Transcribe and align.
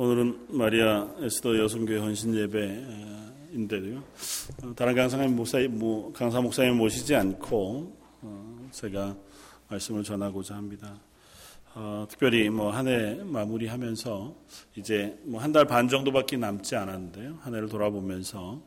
오늘은 0.00 0.46
마리아 0.50 1.08
에스더 1.18 1.58
여성교회 1.58 1.98
헌신 1.98 2.32
예배인데요. 2.32 3.98
어, 4.62 4.72
다른 4.76 4.94
강사님 4.94 5.34
목사 5.34 5.58
뭐, 5.68 6.12
강사 6.12 6.40
목사님 6.40 6.76
모시지 6.76 7.16
않고 7.16 7.96
어, 8.22 8.68
제가 8.70 9.16
말씀을 9.68 10.04
전하고자 10.04 10.54
합니다. 10.54 11.00
어, 11.74 12.06
특별히 12.08 12.48
뭐 12.48 12.70
한 12.70 12.86
해 12.86 13.14
마무리하면서 13.24 14.36
이제 14.76 15.18
뭐 15.24 15.40
한 15.40 15.50
달 15.50 15.64
반 15.64 15.88
정도밖에 15.88 16.36
남지 16.36 16.76
않았는데요. 16.76 17.38
한 17.40 17.56
해를 17.56 17.68
돌아보면서 17.68 18.62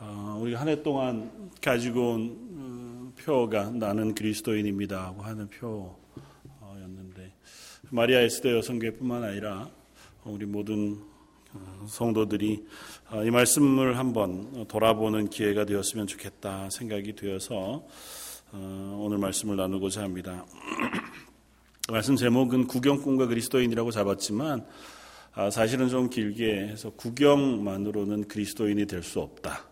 어, 0.00 0.38
우리가 0.42 0.60
한 0.62 0.66
해 0.68 0.82
동안 0.82 1.30
가지고 1.62 2.14
온 2.14 2.36
어, 2.58 3.12
표가 3.22 3.70
나는 3.70 4.12
그리스도인입니다 4.16 5.00
하고 5.00 5.22
하는 5.22 5.46
표였는데 5.46 7.32
마리아 7.90 8.18
에스더 8.18 8.50
여성교회뿐만 8.56 9.22
아니라 9.22 9.70
우리 10.26 10.46
모든 10.46 10.98
어, 11.52 11.84
성도들이 11.86 12.64
어, 13.10 13.22
이 13.24 13.30
말씀을 13.30 13.98
한번 13.98 14.66
돌아보는 14.66 15.28
기회가 15.28 15.66
되었으면 15.66 16.06
좋겠다 16.06 16.70
생각이 16.70 17.14
되어서 17.14 17.84
어, 18.52 18.98
오늘 19.02 19.18
말씀을 19.18 19.56
나누고자 19.56 20.02
합니다. 20.02 20.46
말씀 21.92 22.16
제목은 22.16 22.66
구경꾼과 22.68 23.26
그리스도인이라고 23.26 23.90
잡았지만 23.90 24.66
아, 25.34 25.50
사실은 25.50 25.88
좀 25.88 26.08
길게 26.08 26.68
해서 26.68 26.90
구경만으로는 26.90 28.28
그리스도인이 28.28 28.86
될 28.86 29.02
수 29.02 29.20
없다. 29.20 29.64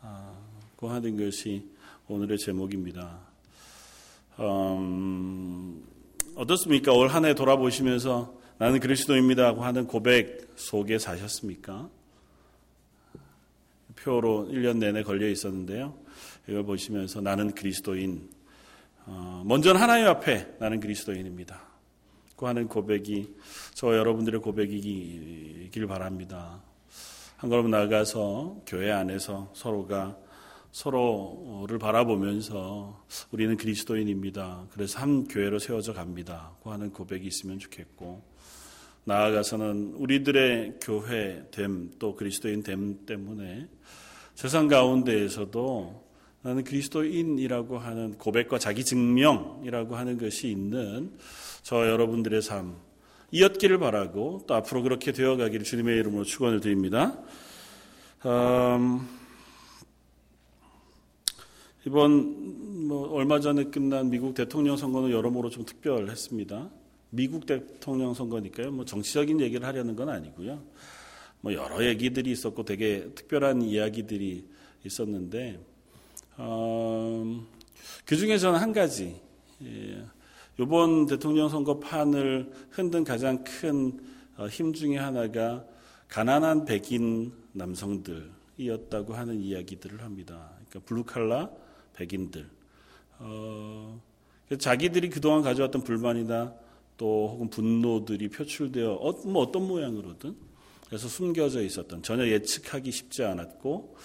아, 0.00 0.32
그 0.76 0.86
하는 0.86 1.22
것이 1.22 1.68
오늘의 2.08 2.38
제목입니다. 2.38 3.18
음, 4.40 5.84
어떻습니까? 6.36 6.92
올 6.92 7.08
한 7.08 7.24
해 7.26 7.34
돌아보시면서 7.34 8.37
나는 8.58 8.80
그리스도입니다 8.80 9.54
고 9.54 9.62
하는 9.62 9.86
고백 9.86 10.48
속에 10.56 10.98
사셨습니까? 10.98 11.88
표로 13.94 14.48
1년 14.50 14.78
내내 14.78 15.04
걸려 15.04 15.28
있었는데요. 15.28 15.96
이걸 16.48 16.64
보시면서 16.64 17.20
나는 17.20 17.52
그리스도인. 17.52 18.28
어, 19.06 19.42
먼저는 19.46 19.80
하나님 19.80 20.08
앞에 20.08 20.56
나는 20.58 20.80
그리스도인입니다. 20.80 21.62
그 22.36 22.46
하는 22.46 22.66
고백이 22.66 23.32
저 23.74 23.96
여러분들의 23.96 24.40
고백이길 24.40 25.86
바랍니다. 25.86 26.60
한 27.36 27.50
걸음 27.50 27.70
나아가서 27.70 28.62
교회 28.66 28.90
안에서 28.90 29.52
서로가 29.54 30.16
서로를 30.78 31.80
바라보면서 31.80 33.04
우리는 33.32 33.56
그리스도인입니다. 33.56 34.68
그래서 34.70 35.00
한 35.00 35.26
교회로 35.26 35.58
세워져 35.58 35.92
갑니다. 35.92 36.52
그 36.62 36.70
하는 36.70 36.92
고백이 36.92 37.26
있으면 37.26 37.58
좋겠고 37.58 38.22
나아가서는 39.02 39.94
우리들의 39.96 40.74
교회됨 40.80 41.94
또 41.98 42.14
그리스도인 42.14 42.62
됨 42.62 43.04
때문에 43.06 43.66
세상 44.36 44.68
가운데에서도 44.68 46.04
나는 46.42 46.62
그리스도인이라고 46.62 47.78
하는 47.78 48.16
고백과 48.16 48.60
자기 48.60 48.84
증명이라고 48.84 49.96
하는 49.96 50.16
것이 50.16 50.48
있는 50.48 51.10
저 51.64 51.88
여러분들의 51.88 52.40
삶 52.40 52.76
이었기를 53.32 53.78
바라고 53.78 54.44
또 54.46 54.54
앞으로 54.54 54.84
그렇게 54.84 55.10
되어가기를 55.10 55.64
주님의 55.64 55.98
이름으로 55.98 56.22
축원을 56.22 56.60
드립니다. 56.60 57.18
음, 58.26 59.17
이번 61.88 62.86
뭐 62.86 63.10
얼마 63.14 63.40
전에 63.40 63.64
끝난 63.64 64.10
미국 64.10 64.34
대통령 64.34 64.76
선거는 64.76 65.10
여러모로 65.10 65.48
좀 65.48 65.64
특별했습니다. 65.64 66.68
미국 67.08 67.46
대통령 67.46 68.12
선거니까요. 68.12 68.72
뭐 68.72 68.84
정치적인 68.84 69.40
얘기를 69.40 69.66
하려는 69.66 69.96
건 69.96 70.10
아니고요. 70.10 70.62
뭐 71.40 71.54
여러 71.54 71.82
얘기들이 71.82 72.30
있었고 72.30 72.66
되게 72.66 73.08
특별한 73.14 73.62
이야기들이 73.62 74.44
있었는데 74.84 75.58
어, 76.36 77.42
그 78.04 78.16
중에 78.16 78.36
저는 78.36 78.60
한 78.60 78.74
가지 78.74 79.18
예, 79.64 80.04
이번 80.60 81.06
대통령 81.06 81.48
선거판을 81.48 82.52
흔든 82.68 83.02
가장 83.02 83.42
큰힘 83.44 83.98
어, 84.36 84.48
중에 84.74 84.98
하나가 84.98 85.64
가난한 86.08 86.66
백인 86.66 87.32
남성들이었다고 87.52 89.14
하는 89.14 89.40
이야기들을 89.40 90.02
합니다. 90.02 90.50
그러니까 90.68 90.80
블루칼라 90.86 91.67
백인들. 91.98 92.48
어, 93.18 94.00
자기들이 94.58 95.10
그동안 95.10 95.42
가져왔던 95.42 95.82
불만이나 95.82 96.54
또 96.96 97.30
혹은 97.32 97.50
분노들이 97.50 98.28
표출되어 98.28 98.94
어, 98.94 99.12
뭐 99.26 99.42
어떤 99.42 99.66
모양으로든 99.66 100.36
그래서 100.86 101.08
숨겨져 101.08 101.62
있었던 101.62 102.02
전혀 102.02 102.26
예측하기 102.26 102.90
쉽지 102.90 103.24
않았고 103.24 103.96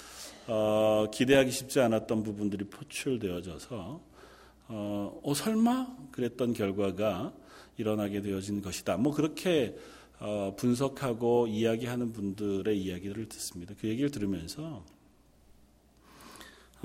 어, 0.48 1.06
기대하기 1.14 1.52
쉽지 1.52 1.80
않았던 1.80 2.24
부분들이 2.24 2.66
표출되어져서 2.66 4.02
어, 4.68 5.22
어, 5.24 5.34
설마 5.34 5.96
그랬던 6.12 6.54
결과가 6.54 7.34
일어나게 7.78 8.22
되어진 8.22 8.62
것이다. 8.62 8.98
뭐 8.98 9.14
그렇게 9.14 9.76
어, 10.20 10.54
분석하고 10.58 11.48
이야기하는 11.48 12.14
분들의 12.14 12.78
이야기를 12.78 13.28
듣습니다. 13.30 13.74
그 13.80 13.88
얘기를 13.88 14.12
들으면서 14.12 14.86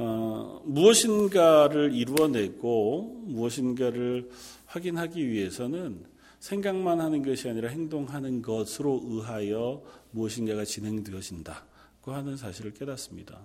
어, 0.01 0.63
무엇인가를 0.65 1.93
이루어내고 1.93 3.25
무엇인가를 3.27 4.31
확인하기 4.67 5.29
위해서는 5.29 6.05
생각만 6.39 7.01
하는 7.01 7.25
것이 7.25 7.49
아니라 7.49 7.69
행동하는 7.69 8.41
것으로 8.41 9.03
의하여 9.05 9.83
무엇인가가 10.13 10.65
진행되어진다고 10.65 12.13
하는 12.13 12.37
사실을 12.37 12.73
깨닫습니다. 12.75 13.41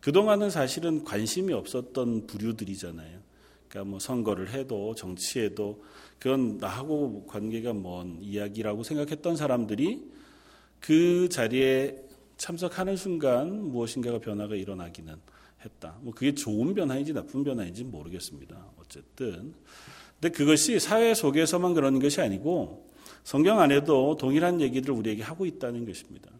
그동안은 0.00 0.50
사실은 0.50 1.04
관심이 1.04 1.52
없었던 1.52 2.26
부류들이잖아요. 2.26 3.20
그러니까 3.68 3.88
뭐 3.88 4.00
선거를 4.00 4.50
해도 4.50 4.96
정치에도 4.96 5.84
그건 6.18 6.58
나하고 6.58 7.26
관계가 7.26 7.74
먼 7.74 8.18
이야기라고 8.20 8.82
생각했던 8.82 9.36
사람들이 9.36 10.04
그 10.80 11.28
자리에 11.28 11.96
참석하는 12.38 12.96
순간 12.96 13.70
무엇인가가 13.70 14.18
변화가 14.18 14.56
일어나기는 14.56 15.14
했다. 15.64 15.98
뭐 16.02 16.12
그게 16.12 16.34
좋은 16.34 16.74
변화인지 16.74 17.12
나쁜 17.12 17.44
변화인지 17.44 17.84
모르겠습니다. 17.84 18.72
어쨌든 18.78 19.54
근데 20.20 20.34
그것이 20.34 20.78
사회 20.78 21.14
속에서만 21.14 21.74
그런 21.74 21.98
것이 21.98 22.20
아니고 22.20 22.88
성경 23.24 23.60
안에도 23.60 24.16
동일한 24.16 24.60
얘기들을 24.60 24.94
우리에게 24.94 25.22
하고 25.22 25.46
있다는 25.46 25.86
것입니다. 25.86 26.30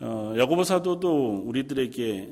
어, 0.00 0.34
야고보 0.36 0.64
사도도 0.64 1.42
우리들에게 1.46 2.28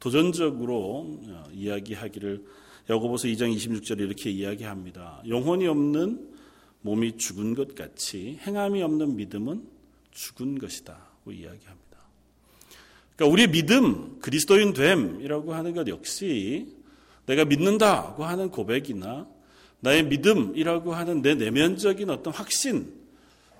도전적으로 0.00 1.18
어, 1.26 1.44
이야기하기를 1.52 2.44
야고보서 2.90 3.28
2장 3.28 3.54
26절에 3.54 4.00
이렇게 4.00 4.30
이야기합니다. 4.30 5.22
영혼이 5.28 5.66
없는 5.66 6.34
몸이 6.82 7.16
죽은 7.16 7.54
것 7.54 7.74
같이 7.74 8.38
행함이 8.40 8.82
없는 8.82 9.16
믿음은 9.16 9.66
죽은 10.10 10.58
것이다 10.58 10.96
고 11.24 11.32
이야기합니다. 11.32 11.87
그러니까 13.18 13.32
우리의 13.32 13.50
믿음, 13.50 14.20
그리스도인 14.20 14.74
됨이라고 14.74 15.52
하는 15.52 15.74
것 15.74 15.88
역시 15.88 16.68
내가 17.26 17.44
믿는다고 17.44 18.24
하는 18.24 18.48
고백이나 18.48 19.26
나의 19.80 20.04
믿음이라고 20.04 20.94
하는 20.94 21.20
내 21.20 21.34
내면적인 21.34 22.10
어떤 22.10 22.32
확신, 22.32 22.92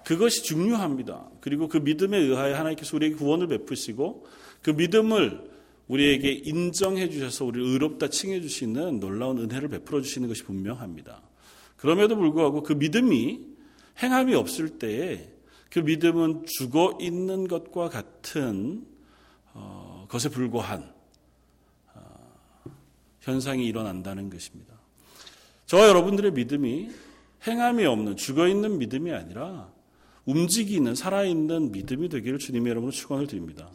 그것이 0.04 0.44
중요합니다. 0.44 1.28
그리고 1.40 1.66
그 1.66 1.78
믿음에 1.78 2.18
의하여 2.18 2.54
하나님께서 2.54 2.96
우리에게 2.96 3.16
구원을 3.16 3.48
베푸시고 3.48 4.26
그 4.62 4.70
믿음을 4.70 5.50
우리에게 5.88 6.40
인정해 6.44 7.10
주셔서 7.10 7.44
우리를 7.44 7.66
의롭다 7.66 8.08
칭해 8.10 8.40
주시는 8.40 9.00
놀라운 9.00 9.38
은혜를 9.38 9.68
베풀어 9.68 10.00
주시는 10.02 10.28
것이 10.28 10.44
분명합니다. 10.44 11.20
그럼에도 11.76 12.16
불구하고 12.16 12.62
그 12.62 12.74
믿음이 12.74 13.40
행함이 14.02 14.34
없을 14.36 14.78
때에 14.78 15.30
그 15.68 15.80
믿음은 15.80 16.44
죽어 16.46 16.96
있는 17.00 17.48
것과 17.48 17.88
같은 17.88 18.86
어, 19.58 20.06
것에 20.08 20.28
불과한 20.28 20.98
현상이 23.28 23.66
일어난다는 23.66 24.30
것입니다. 24.30 24.74
저와 25.66 25.88
여러분들의 25.88 26.32
믿음이 26.32 26.90
행함이 27.46 27.84
없는 27.84 28.16
죽어 28.16 28.48
있는 28.48 28.78
믿음이 28.78 29.12
아니라 29.12 29.70
움직이는 30.24 30.94
살아있는 30.94 31.72
믿음이 31.72 32.08
되기를 32.08 32.38
주님의 32.38 32.70
이름으로 32.72 32.90
축원을 32.90 33.26
드립니다. 33.26 33.68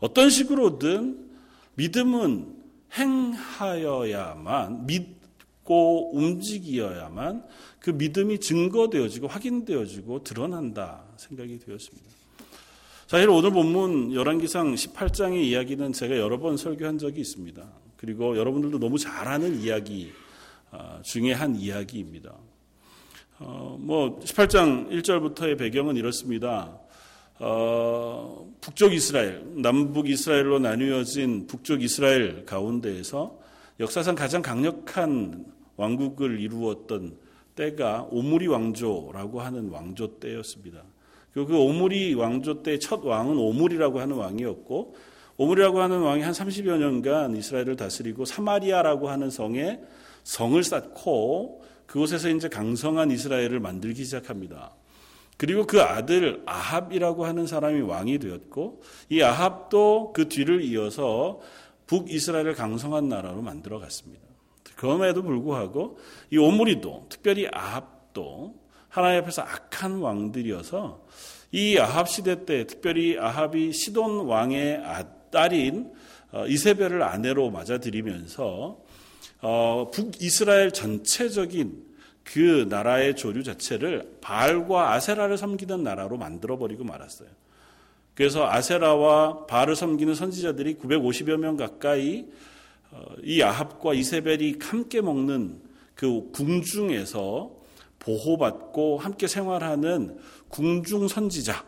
어떤 0.00 0.28
식으로든 0.28 1.30
믿음은 1.74 2.62
행하여야만 2.96 4.86
믿고 4.86 6.14
움직여야만 6.14 7.46
그 7.80 7.90
믿음이 7.90 8.40
증거되어지고 8.40 9.28
확인되어지고 9.28 10.24
드러난다 10.24 11.04
생각이 11.16 11.58
되었습니다. 11.58 12.21
사실 13.12 13.28
오늘 13.28 13.50
본문 13.50 14.14
열왕기상 14.14 14.74
18장의 14.74 15.42
이야기는 15.42 15.92
제가 15.92 16.16
여러 16.16 16.38
번 16.38 16.56
설교한 16.56 16.96
적이 16.96 17.20
있습니다. 17.20 17.62
그리고 17.98 18.38
여러분들도 18.38 18.78
너무 18.78 18.98
잘 18.98 19.28
아는 19.28 19.60
이야기 19.60 20.10
아, 20.70 20.98
중에 21.02 21.34
한 21.34 21.54
이야기입니다. 21.54 22.34
어, 23.38 23.76
뭐 23.78 24.18
18장 24.20 24.88
1절부터의 24.88 25.58
배경은 25.58 25.96
이렇습니다. 25.96 26.80
어, 27.38 28.50
북쪽 28.62 28.94
이스라엘, 28.94 29.44
남북 29.60 30.08
이스라엘로 30.08 30.60
나뉘어진 30.60 31.46
북쪽 31.46 31.82
이스라엘 31.82 32.46
가운데에서 32.46 33.38
역사상 33.78 34.14
가장 34.14 34.40
강력한 34.40 35.44
왕국을 35.76 36.40
이루었던 36.40 37.18
때가 37.56 38.06
오므리 38.10 38.46
왕조라고 38.46 39.42
하는 39.42 39.68
왕조 39.68 40.18
때였습니다. 40.18 40.82
그 41.34 41.56
오므리 41.56 42.14
왕조 42.14 42.62
때 42.62 42.78
첫 42.78 43.04
왕은 43.04 43.38
오므리라고 43.38 44.00
하는 44.00 44.16
왕이었고 44.16 44.94
오므리라고 45.38 45.80
하는 45.80 46.00
왕이 46.00 46.22
한 46.22 46.32
30여 46.32 46.76
년간 46.78 47.36
이스라엘을 47.36 47.76
다스리고 47.76 48.24
사마리아라고 48.24 49.08
하는 49.08 49.30
성에 49.30 49.80
성을 50.24 50.62
쌓고 50.62 51.64
그곳에서 51.86 52.28
이제 52.28 52.48
강성한 52.48 53.10
이스라엘을 53.10 53.60
만들기 53.60 54.04
시작합니다. 54.04 54.72
그리고 55.38 55.66
그 55.66 55.80
아들 55.80 56.42
아합이라고 56.46 57.24
하는 57.24 57.46
사람이 57.46 57.80
왕이 57.80 58.18
되었고 58.18 58.82
이 59.08 59.22
아합도 59.22 60.12
그 60.14 60.28
뒤를 60.28 60.62
이어서 60.62 61.40
북이스라엘을 61.86 62.54
강성한 62.54 63.08
나라로 63.08 63.42
만들어 63.42 63.78
갔습니다. 63.80 64.22
그럼에도 64.76 65.22
불구하고 65.22 65.98
이 66.30 66.38
오므리도 66.38 67.06
특별히 67.08 67.48
아합도 67.52 68.54
하나님 68.92 69.22
앞에서 69.22 69.40
악한 69.40 70.00
왕들이어서 70.00 71.00
이 71.50 71.78
아합 71.78 72.10
시대 72.10 72.44
때 72.44 72.66
특별히 72.66 73.18
아합이 73.18 73.72
시돈 73.72 74.26
왕의 74.26 74.82
딸인 75.30 75.90
어, 76.30 76.46
이세벨을 76.46 77.02
아내로 77.02 77.50
맞아들이면서 77.50 78.78
어, 79.40 79.90
북이스라엘 79.94 80.72
전체적인 80.72 81.86
그 82.22 82.66
나라의 82.68 83.16
조류 83.16 83.42
자체를 83.42 84.18
바알과 84.20 84.92
아세라를 84.92 85.38
섬기는 85.38 85.82
나라로 85.82 86.18
만들어 86.18 86.58
버리고 86.58 86.84
말았어요. 86.84 87.30
그래서 88.14 88.46
아세라와 88.46 89.46
바알을 89.46 89.74
섬기는 89.74 90.14
선지자들이 90.14 90.74
950여 90.74 91.38
명 91.38 91.56
가까이 91.56 92.26
어, 92.90 93.02
이 93.24 93.40
아합과 93.40 93.94
이세벨이 93.94 94.58
함께 94.60 95.00
먹는 95.00 95.62
그 95.94 96.30
궁중에서 96.32 97.61
보호받고 98.02 98.98
함께 98.98 99.26
생활하는 99.28 100.18
궁중 100.48 101.08
선지자로서 101.08 101.62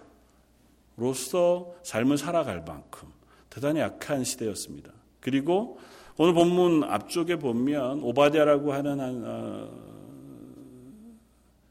삶을 1.83 2.19
살아갈 2.19 2.63
만큼 2.65 3.09
대단히 3.49 3.81
악한 3.81 4.25
시대였습니다. 4.25 4.93
그리고 5.21 5.79
오늘 6.17 6.35
본문 6.35 6.85
앞쪽에 6.85 7.37
보면 7.37 8.03
오바댜라고 8.03 8.73
하는 8.73 9.01
한, 9.01 9.23
어, 9.25 9.95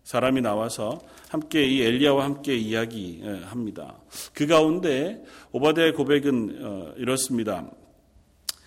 사람이 0.04 0.42
나와서 0.42 1.02
함께 1.30 1.66
이 1.66 1.82
엘리야와 1.82 2.26
함께 2.26 2.56
이야기합니다. 2.56 3.98
그 4.34 4.48
가운데 4.48 5.24
오바댜의 5.52 5.94
고백은 5.94 6.60
어, 6.62 6.94
이렇습니다. 6.98 7.70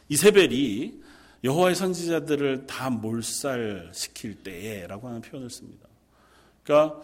이세벨이 0.08 1.00
여호와의 1.44 1.75
선지자들을 1.75 2.66
다 2.66 2.90
몰살시킬 2.90 4.42
때에라고 4.42 5.08
하는 5.08 5.20
표현을 5.20 5.50
씁니다. 5.50 5.86
그러니까 6.66 7.00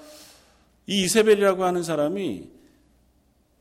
이 0.86 1.04
이세벨이라고 1.04 1.64
하는 1.64 1.84
사람이 1.84 2.48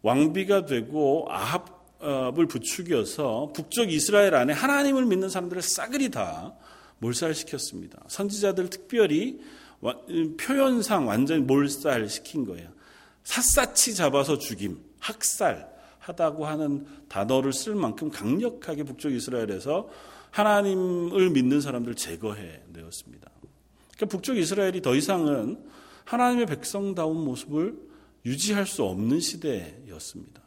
왕비가 0.01 0.65
되고 0.65 1.27
아합을 1.29 2.47
부추겨서 2.47 3.53
북쪽 3.53 3.91
이스라엘 3.91 4.33
안에 4.33 4.51
하나님을 4.51 5.05
믿는 5.05 5.29
사람들을 5.29 5.61
싸그리 5.61 6.09
다 6.09 6.55
몰살시켰습니다. 6.97 7.99
선지자들 8.07 8.71
특별히 8.71 9.39
표현상 10.39 11.07
완전히 11.07 11.41
몰살시킨 11.43 12.45
거예요. 12.45 12.69
샅샅이 13.23 13.93
잡아서 13.93 14.39
죽임, 14.39 14.79
학살 14.99 15.69
하다고 15.99 16.47
하는 16.47 16.87
단어를 17.09 17.53
쓸 17.53 17.75
만큼 17.75 18.09
강력하게 18.09 18.83
북쪽 18.83 19.13
이스라엘에서 19.13 19.87
하나님을 20.31 21.29
믿는 21.29 21.61
사람들 21.61 21.93
제거해 21.93 22.61
내었습니다. 22.69 23.29
그러니까 23.95 24.05
북쪽 24.07 24.37
이스라엘이 24.37 24.81
더 24.81 24.95
이상은 24.95 25.63
하나님의 26.05 26.45
백성다운 26.45 27.23
모습을 27.23 27.77
유지할 28.25 28.65
수 28.67 28.83
없는 28.83 29.19
시대였습니다. 29.19 30.41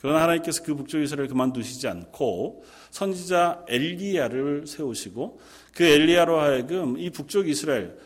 그러나 0.00 0.22
하나님께서 0.22 0.62
그 0.62 0.76
북쪽 0.76 1.02
이스라엘을 1.02 1.28
그만두시지 1.28 1.88
않고 1.88 2.64
선지자 2.90 3.64
엘리야를 3.68 4.66
세우시고 4.66 5.40
그 5.74 5.84
엘리야로 5.84 6.38
하여금 6.38 6.98
이 6.98 7.10
북쪽 7.10 7.48
이스라엘 7.48 7.98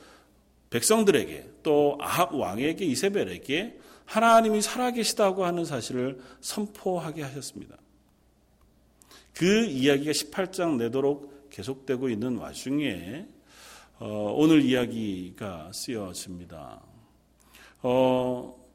백성들에게 0.70 1.50
또 1.62 1.98
아합 2.00 2.34
왕에게 2.34 2.84
이세벨에게 2.86 3.78
하나님이 4.06 4.62
살아계시다고 4.62 5.44
하는 5.44 5.64
사실을 5.64 6.18
선포하게 6.40 7.22
하셨습니다. 7.22 7.76
그 9.34 9.64
이야기가 9.64 10.12
18장 10.12 10.76
내도록 10.76 11.48
계속되고 11.50 12.08
있는 12.08 12.36
와중에 12.36 13.26
어, 14.04 14.34
오늘 14.36 14.62
이야기가 14.62 15.70
쓰여집니다. 15.72 16.80
어, 17.82 18.68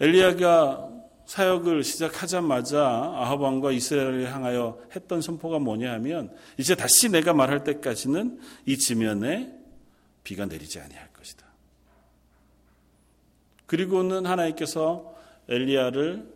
엘리야가 0.00 0.90
사역을 1.26 1.84
시작하자마자 1.84 2.84
아합 2.84 3.40
왕과 3.40 3.70
이스라엘을 3.70 4.34
향하여 4.34 4.80
했던 4.96 5.22
선포가 5.22 5.60
뭐냐 5.60 5.92
하면 5.92 6.34
이제 6.58 6.74
다시 6.74 7.08
내가 7.08 7.32
말할 7.32 7.62
때까지는 7.62 8.40
이 8.66 8.76
지면에 8.76 9.56
비가 10.24 10.46
내리지 10.46 10.80
아니할 10.80 11.10
그리고는 13.66 14.26
하나님께서 14.26 15.14
엘리야를 15.48 16.28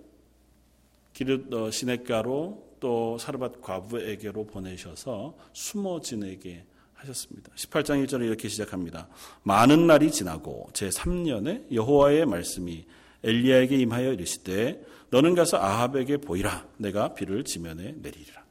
기르 1.12 1.44
어, 1.52 1.68
시냇가로 1.72 2.76
또 2.78 3.18
사르밧 3.18 3.60
과부에게로 3.60 4.46
보내셔서 4.46 5.36
숨어 5.52 6.00
지내게 6.00 6.64
하셨습니다. 7.04 7.50
18장 7.54 8.04
1절에 8.04 8.26
이렇게 8.26 8.48
시작합니다. 8.48 9.08
많은 9.42 9.86
날이 9.86 10.10
지나고 10.10 10.68
제 10.72 10.88
3년에 10.88 11.72
여호와의 11.72 12.26
말씀이 12.26 12.84
엘리야에게 13.22 13.76
임하여 13.76 14.12
이르시되 14.14 14.82
너는 15.10 15.34
가서 15.34 15.58
아합에게 15.58 16.18
보이라 16.18 16.66
내가 16.78 17.14
비를 17.14 17.44
지면에 17.44 17.94
내리리라. 17.98 18.44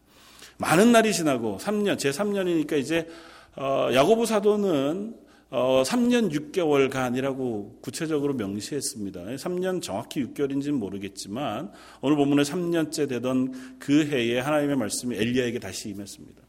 많은 0.57 0.91
날이 0.91 1.13
지나고 1.13 1.57
3년 1.59 1.97
제 1.97 2.11
3년이니까 2.11 2.77
이제 2.77 3.07
어, 3.55 3.89
야고보 3.93 4.25
사도는 4.25 5.15
어, 5.49 5.83
3년 5.85 6.31
6개월간이라고 6.31 7.81
구체적으로 7.81 8.33
명시했습니다. 8.33 9.21
3년 9.21 9.83
정확히 9.83 10.23
6개월인지는 10.23 10.71
모르겠지만 10.71 11.71
오늘 12.01 12.17
본문에 12.17 12.41
3년째 12.41 13.07
되던 13.07 13.77
그 13.77 14.07
해에 14.07 14.39
하나님의 14.39 14.77
말씀이 14.77 15.15
엘리야에게 15.15 15.59
다시 15.59 15.89
임했습니다. 15.89 16.42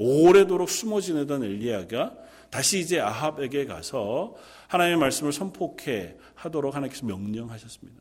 오래도록 0.00 0.70
숨어 0.70 1.02
지내던 1.02 1.44
엘리야가 1.44 2.14
다시 2.48 2.80
이제 2.80 2.98
아합에게 2.98 3.66
가서 3.66 4.34
하나님의 4.68 4.98
말씀을 4.98 5.32
선포케 5.32 6.16
하도록 6.34 6.74
하나님께서 6.74 7.04
명령하셨습니다. 7.04 8.00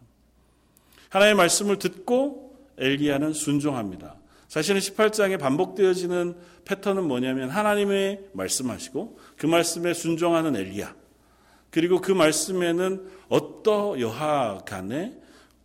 하나님의 1.09 1.35
말씀을 1.35 1.77
듣고 1.77 2.57
엘리야는 2.77 3.33
순종합니다. 3.33 4.15
사실은 4.47 4.79
18장에 4.79 5.37
반복되어지는 5.39 6.35
패턴은 6.63 7.03
뭐냐면 7.03 7.49
하나님의 7.49 8.29
말씀하시고 8.31 9.19
그 9.37 9.45
말씀에 9.45 9.93
순종하는 9.93 10.55
엘리야 10.55 10.95
그리고 11.69 11.99
그 11.99 12.11
말씀에는 12.11 13.07
어떠여하 13.27 14.61
간에 14.65 15.15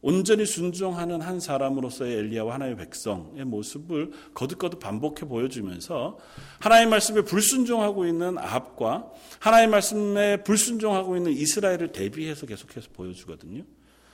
온전히 0.04 0.44
순종하는 0.44 1.22
한 1.22 1.40
사람으로서의 1.40 2.18
엘리야와 2.18 2.52
하나님의 2.52 2.76
백성의 2.76 3.46
모습을 3.46 4.10
거듭거듭 4.34 4.78
반복해 4.78 5.26
보여주면서 5.26 6.18
하나님의 6.60 6.90
말씀에 6.90 7.22
불순종하고 7.22 8.04
있는 8.04 8.36
아합과 8.36 9.10
하나님의 9.38 9.70
말씀에 9.70 10.36
불순종하고 10.42 11.16
있는 11.16 11.32
이스라엘을 11.32 11.92
대비해서 11.92 12.44
계속해서 12.44 12.88
보여주거든요. 12.92 13.64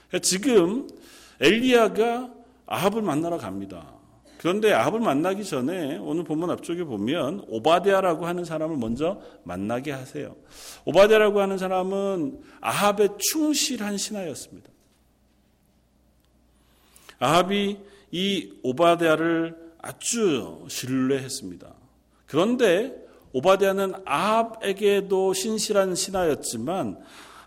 그러니까 0.07 0.19
지금 0.21 0.87
엘리야가 1.41 2.31
아합을 2.67 3.01
만나러 3.01 3.37
갑니다. 3.37 3.93
그런데 4.37 4.71
아합을 4.71 5.01
만나기 5.01 5.43
전에 5.43 5.97
오늘 5.97 6.23
본문 6.23 6.49
앞쪽에 6.51 6.85
보면 6.85 7.43
오바데아라고 7.49 8.25
하는 8.25 8.45
사람을 8.45 8.77
먼저 8.77 9.19
만나게 9.43 9.91
하세요. 9.91 10.37
오바데아라고 10.85 11.41
하는 11.41 11.57
사람은 11.57 12.39
아합의 12.61 13.09
충실한 13.19 13.97
신하였습니다. 13.97 14.70
아합이 17.21 17.77
이 18.11 18.53
오바데아를 18.63 19.55
아주 19.79 20.65
신뢰했습니다. 20.67 21.71
그런데 22.25 22.95
오바데아는 23.31 23.93
아합에게도 24.05 25.33
신실한 25.33 25.95
신하였지만 25.95 26.97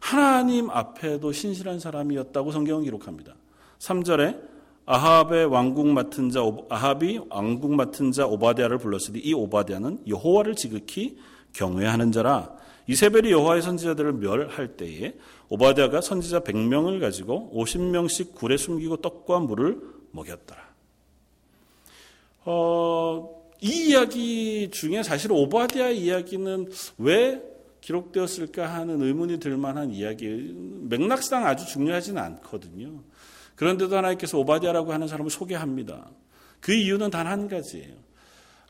하나님 0.00 0.70
앞에도 0.70 1.32
신실한 1.32 1.80
사람이었다고 1.80 2.52
성경은 2.52 2.84
기록합니다. 2.84 3.34
3절에 3.80 4.40
아합의 4.86 5.46
왕국 5.46 5.88
맡은 5.88 6.30
자 6.30 6.40
아합이 6.68 7.20
왕국 7.30 7.74
맡은 7.74 8.12
자 8.12 8.26
오바댜를 8.26 8.78
불렀으니 8.78 9.18
이 9.18 9.34
오바댜는 9.34 10.04
여호와를 10.06 10.54
지극히 10.54 11.18
경외하는 11.52 12.12
자라 12.12 12.54
이세벨이 12.86 13.30
여호와의 13.30 13.62
선지자들을 13.62 14.12
멸할 14.14 14.76
때에 14.76 15.14
오바댜가 15.48 16.00
선지자 16.00 16.40
100명을 16.40 17.00
가지고 17.00 17.50
50명씩 17.54 18.34
굴에 18.34 18.56
숨기고 18.56 18.98
떡과 18.98 19.40
물을 19.40 19.80
먹였더라. 20.10 20.62
어, 22.44 23.44
이 23.60 23.88
이야기 23.88 24.70
중에 24.70 25.02
사실 25.02 25.32
오바댜 25.32 25.94
이야기는 25.94 26.70
왜 26.98 27.42
기록되었을까 27.80 28.66
하는 28.66 29.00
의문이 29.02 29.38
들 29.40 29.56
만한 29.56 29.90
이야기. 29.90 30.26
맥락상 30.88 31.46
아주 31.46 31.66
중요하지는 31.66 32.20
않거든요. 32.22 33.02
그런데도 33.56 33.96
하나님께서 33.96 34.38
오바댜라고 34.38 34.92
하는 34.92 35.08
사람을 35.08 35.30
소개합니다. 35.30 36.10
그 36.60 36.72
이유는 36.72 37.10
단 37.10 37.26
한 37.26 37.48
가지예요. 37.48 38.03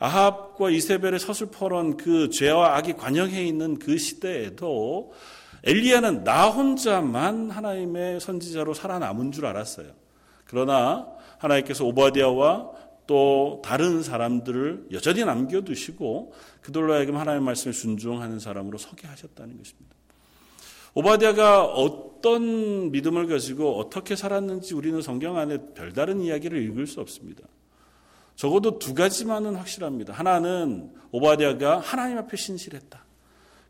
아합과 0.04 0.70
이세벨의 0.70 1.18
서슬퍼런 1.18 1.96
그 1.96 2.28
죄와 2.28 2.76
악이 2.76 2.94
관영해 2.94 3.42
있는 3.44 3.78
그 3.78 3.96
시대에도 3.96 5.12
엘리야는 5.62 6.24
나 6.24 6.50
혼자만 6.50 7.50
하나님의 7.50 8.20
선지자로 8.20 8.74
살아남은 8.74 9.32
줄 9.32 9.46
알았어요. 9.46 9.92
그러나 10.44 11.08
하나님께서 11.38 11.86
오바디아와 11.86 12.70
또 13.06 13.62
다른 13.64 14.02
사람들을 14.02 14.88
여전히 14.92 15.24
남겨두시고 15.24 16.32
그들로 16.60 16.92
하여금 16.92 17.16
하나님의 17.16 17.44
말씀에 17.44 17.72
순종하는 17.72 18.38
사람으로 18.38 18.76
서게 18.76 19.06
하셨다는 19.06 19.56
것입니다. 19.56 19.94
오바디아가 20.94 21.64
어떤 21.64 22.92
믿음을 22.92 23.26
가지고 23.26 23.78
어떻게 23.78 24.16
살았는지 24.16 24.74
우리는 24.74 25.00
성경 25.00 25.38
안에 25.38 25.58
별다른 25.74 26.20
이야기를 26.20 26.62
읽을 26.62 26.86
수 26.86 27.00
없습니다. 27.00 27.42
적어도 28.36 28.78
두 28.78 28.94
가지만은 28.94 29.54
확실합니다. 29.56 30.12
하나는 30.12 30.92
오바디아가 31.12 31.78
하나님 31.78 32.18
앞에 32.18 32.36
신실했다. 32.36 33.04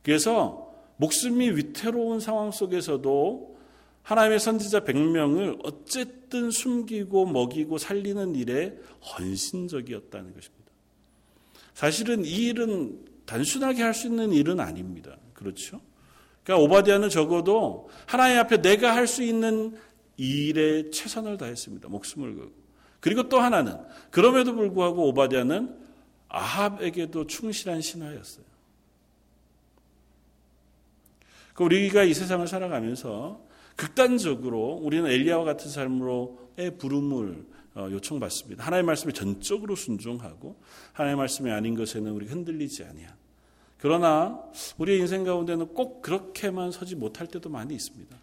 그래서 0.02 0.72
목숨이 0.96 1.50
위태로운 1.50 2.20
상황 2.20 2.50
속에서도 2.50 3.54
하나님의 4.02 4.38
선지자 4.38 4.80
100명을 4.80 5.60
어쨌든 5.64 6.50
숨기고 6.50 7.26
먹이고 7.26 7.78
살리는 7.78 8.34
일에 8.34 8.78
헌신적이었다는 9.02 10.34
것입니다. 10.34 10.64
사실은 11.74 12.24
이 12.24 12.46
일은 12.46 13.04
단순하게 13.26 13.82
할 13.82 13.94
수 13.94 14.06
있는 14.06 14.32
일은 14.32 14.60
아닙니다. 14.60 15.16
그렇죠? 15.32 15.80
그러니까 16.44 16.64
오바디아는 16.64 17.08
적어도 17.08 17.88
하나님 18.06 18.38
앞에 18.38 18.60
내가 18.60 18.94
할 18.94 19.06
수 19.06 19.22
있는 19.22 19.76
일에 20.16 20.90
최선을 20.90 21.38
다했습니다. 21.38 21.88
목숨을 21.88 22.36
걸고. 22.36 22.63
그리고 23.04 23.28
또 23.28 23.38
하나는 23.38 23.76
그럼에도 24.10 24.54
불구하고 24.54 25.08
오바디아는 25.08 25.76
아합에게도 26.30 27.26
충실한 27.26 27.82
신하였어요. 27.82 28.46
그 31.52 31.64
우리가 31.64 32.04
이 32.04 32.14
세상을 32.14 32.48
살아가면서 32.48 33.42
극단적으로 33.76 34.80
우리는 34.82 35.10
엘리야와 35.10 35.44
같은 35.44 35.70
삶으로의 35.70 36.78
부름을 36.78 37.44
어, 37.74 37.88
요청받습니다. 37.90 38.64
하나님의 38.64 38.86
말씀에 38.86 39.12
전적으로 39.12 39.76
순종하고 39.76 40.56
하나님의 40.94 41.18
말씀이 41.18 41.50
아닌 41.50 41.74
것에는 41.74 42.10
우리가 42.10 42.32
흔들리지 42.32 42.84
아니한. 42.84 43.14
그러나 43.76 44.42
우리의 44.78 45.00
인생 45.00 45.24
가운데는 45.24 45.74
꼭 45.74 46.00
그렇게만 46.00 46.72
서지 46.72 46.96
못할 46.96 47.26
때도 47.26 47.50
많이 47.50 47.74
있습니다. 47.74 48.16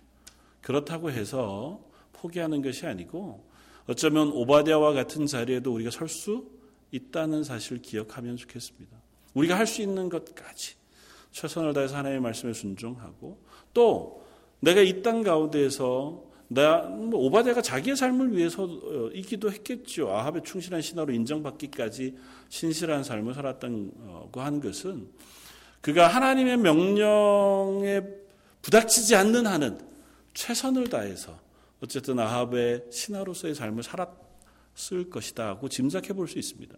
그렇다고 0.61 1.11
해서 1.11 1.79
포기하는 2.13 2.63
것이 2.63 2.87
아니고 2.87 3.50
어쩌면 3.87 4.31
오바댜와 4.31 4.93
같은 4.93 5.25
자리에도 5.25 5.73
우리가 5.73 5.89
설 5.91 6.07
수 6.07 6.45
있다는 6.91 7.43
사실을 7.43 7.81
기억하면 7.81 8.37
좋겠습니다. 8.37 8.97
우리가 9.33 9.57
할 9.57 9.65
수 9.65 9.81
있는 9.81 10.09
것까지 10.09 10.75
최선을 11.31 11.73
다해서 11.73 11.95
하나님의 11.97 12.21
말씀에 12.21 12.53
순종하고 12.53 13.39
또 13.73 14.23
내가 14.59 14.81
이 14.81 15.01
땅 15.01 15.23
가운데에서 15.23 16.23
나 16.49 16.81
뭐 16.81 17.21
오바댜가 17.27 17.61
자기의 17.61 17.95
삶을 17.95 18.35
위해서이기도 18.35 19.47
어, 19.47 19.51
했겠죠. 19.51 20.09
아합의 20.11 20.43
충실한 20.43 20.81
신하로 20.81 21.13
인정받기까지 21.13 22.13
신실한 22.49 23.05
삶을 23.05 23.33
살았다고 23.33 24.31
하는 24.41 24.59
것은 24.59 25.07
그가 25.79 26.07
하나님의 26.09 26.57
명령에 26.57 28.01
부닥치지 28.61 29.15
않는 29.15 29.47
한은 29.47 29.79
최선을 30.33 30.89
다해서 30.89 31.39
어쨌든 31.81 32.19
아합의 32.19 32.85
신하로서의 32.91 33.55
삶을 33.55 33.83
살았을 33.83 35.09
것이다고 35.09 35.67
짐작해 35.69 36.13
볼 36.13 36.27
수 36.27 36.37
있습니다. 36.39 36.75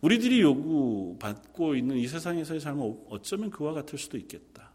우리들이 0.00 0.40
요구받고 0.40 1.74
있는 1.74 1.96
이 1.96 2.06
세상에서의 2.06 2.60
삶은 2.60 3.06
어쩌면 3.08 3.50
그와 3.50 3.72
같을 3.72 3.98
수도 3.98 4.16
있겠다. 4.16 4.70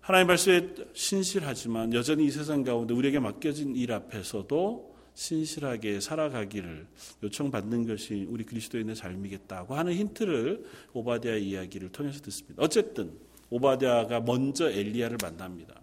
하나님 0.00 0.26
말씀에 0.28 0.74
신실하지만 0.92 1.92
여전히 1.92 2.26
이 2.26 2.30
세상 2.30 2.62
가운데 2.62 2.94
우리에게 2.94 3.18
맡겨진 3.18 3.76
일 3.76 3.92
앞에서도 3.92 4.96
신실하게 5.14 6.00
살아가기를 6.00 6.86
요청받는 7.22 7.86
것이 7.86 8.26
우리 8.28 8.44
그리스도인의 8.44 8.96
삶이겠다고 8.96 9.74
하는 9.74 9.94
힌트를 9.94 10.64
오바디아 10.92 11.36
이야기를 11.36 11.90
통해서 11.90 12.20
듣습니다. 12.20 12.62
어쨌든 12.62 13.12
오바디아가 13.50 14.20
먼저 14.20 14.70
엘리야를 14.70 15.18
만납니다. 15.22 15.80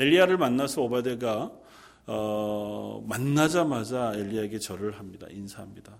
엘리야를 0.00 0.38
만나서 0.38 0.80
오바데가 0.80 1.52
어, 2.06 3.04
만나자마자 3.06 4.14
엘리야에게 4.16 4.58
절을 4.58 4.98
합니다. 4.98 5.26
인사합니다. 5.30 5.94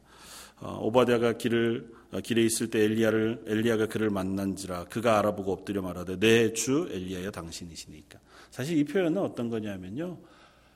어, 0.60 0.78
오바데가 0.82 1.34
길을 1.34 1.92
어, 2.12 2.20
길에 2.20 2.42
있을 2.42 2.70
때 2.70 2.80
엘리야를 2.82 3.44
엘리야가 3.46 3.86
그를 3.88 4.08
만난지라 4.08 4.84
그가 4.84 5.18
알아보고 5.18 5.52
엎드려 5.52 5.82
말하되 5.82 6.18
내 6.18 6.52
주 6.54 6.88
엘리야여 6.90 7.30
당신이시니까. 7.30 8.18
사실 8.50 8.78
이 8.78 8.84
표현은 8.84 9.18
어떤 9.20 9.50
거냐면요. 9.50 10.18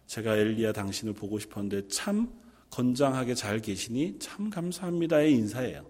제가 0.07 0.37
엘리야 0.37 0.73
당신을 0.75 1.15
보고 1.15 1.39
싶었는데 1.39 1.89
참 1.89 2.29
건장하게 2.71 3.35
잘 3.35 3.59
계시니 3.61 4.19
참 4.19 4.51
감사합니다의 4.51 5.33
인사예요. 5.33 5.87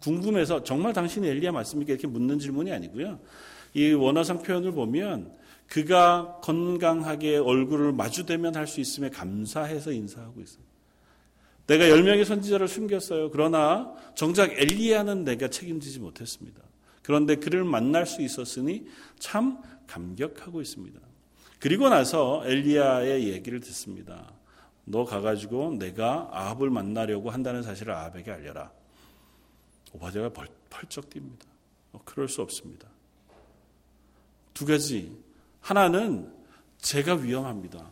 궁금해서 0.00 0.62
정말 0.62 0.92
당신이 0.92 1.26
엘리야 1.26 1.52
맞습니까? 1.52 1.94
이렇게 1.94 2.06
묻는 2.06 2.38
질문이 2.38 2.70
아니고요. 2.70 3.18
이 3.72 3.92
원어상 3.92 4.42
표현을 4.42 4.72
보면 4.72 5.42
그가 5.68 6.40
건강하게 6.42 7.38
얼굴을 7.38 7.92
마주대면 7.92 8.56
할 8.56 8.66
수 8.66 8.80
있음에 8.80 9.10
감사해서 9.10 9.92
인사하고 9.92 10.40
있어요. 10.40 10.62
내가 11.66 11.88
열 11.88 12.02
명의 12.02 12.24
선지자를 12.24 12.68
숨겼어요. 12.68 13.30
그러나 13.30 13.94
정작 14.14 14.52
엘리야는 14.52 15.24
내가 15.24 15.48
책임지지 15.48 16.00
못했습니다. 16.00 16.62
그런데 17.02 17.36
그를 17.36 17.64
만날 17.64 18.06
수 18.06 18.22
있었으니 18.22 18.86
참 19.18 19.62
감격하고 19.86 20.60
있습니다. 20.60 21.00
그리고 21.58 21.88
나서 21.88 22.42
엘리야의 22.44 23.28
얘기를 23.28 23.60
듣습니다. 23.60 24.30
너 24.84 25.04
가가지고 25.04 25.76
내가 25.78 26.28
아합을 26.32 26.68
만나려고 26.68 27.30
한다는 27.30 27.62
사실을 27.62 27.94
아합에게 27.94 28.30
알려라. 28.30 28.70
오바댜가 29.92 30.30
펄쩍 30.68 31.08
뜁니다. 31.08 31.46
어, 31.92 32.00
그럴 32.04 32.28
수 32.28 32.42
없습니다. 32.42 32.88
두 34.52 34.66
가지 34.66 35.16
하나는 35.64 36.30
제가 36.76 37.14
위험합니다. 37.14 37.88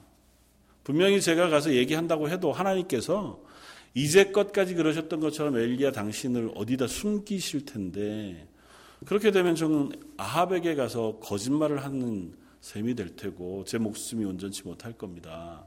분명히 0.84 1.22
제가 1.22 1.48
가서 1.48 1.72
얘기한다고 1.72 2.28
해도 2.28 2.52
하나님께서 2.52 3.40
이제껏까지 3.94 4.74
그러셨던 4.74 5.20
것처럼 5.20 5.56
엘리야 5.56 5.90
당신을 5.92 6.50
어디다 6.54 6.86
숨기실 6.86 7.64
텐데 7.64 8.46
그렇게 9.06 9.30
되면 9.30 9.54
저는 9.54 9.92
아합에게 10.18 10.74
가서 10.74 11.18
거짓말을 11.20 11.82
하는 11.82 12.34
셈이 12.60 12.94
될 12.94 13.16
테고 13.16 13.64
제 13.64 13.78
목숨이 13.78 14.26
온전치 14.26 14.64
못할 14.64 14.92
겁니다. 14.92 15.64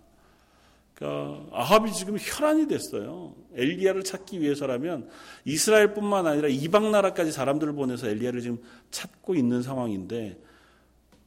그러니까 0.93 1.43
아합이 1.53 1.91
지금 1.91 2.17
혈안이 2.19 2.67
됐어요. 2.67 3.33
엘리야를 3.55 4.03
찾기 4.03 4.41
위해서라면 4.41 5.09
이스라엘뿐만 5.43 6.27
아니라 6.27 6.49
이방 6.49 6.91
나라까지 6.91 7.31
사람들을 7.31 7.73
보내서 7.73 8.07
엘리야를 8.09 8.41
지금 8.41 8.59
찾고 8.91 9.33
있는 9.33 9.63
상황인데 9.63 10.37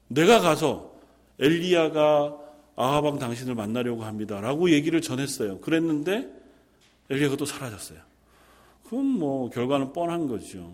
내가 0.08 0.40
가서 0.40 0.94
엘리야가 1.38 2.36
아하방 2.76 3.18
당신을 3.18 3.54
만나려고 3.54 4.04
합니다라고 4.04 4.70
얘기를 4.70 5.00
전했어요. 5.00 5.60
그랬는데 5.60 6.28
엘리야가 7.10 7.36
또 7.36 7.44
사라졌어요. 7.44 7.98
그럼 8.88 9.06
뭐 9.06 9.50
결과는 9.50 9.92
뻔한 9.92 10.28
거죠. 10.28 10.72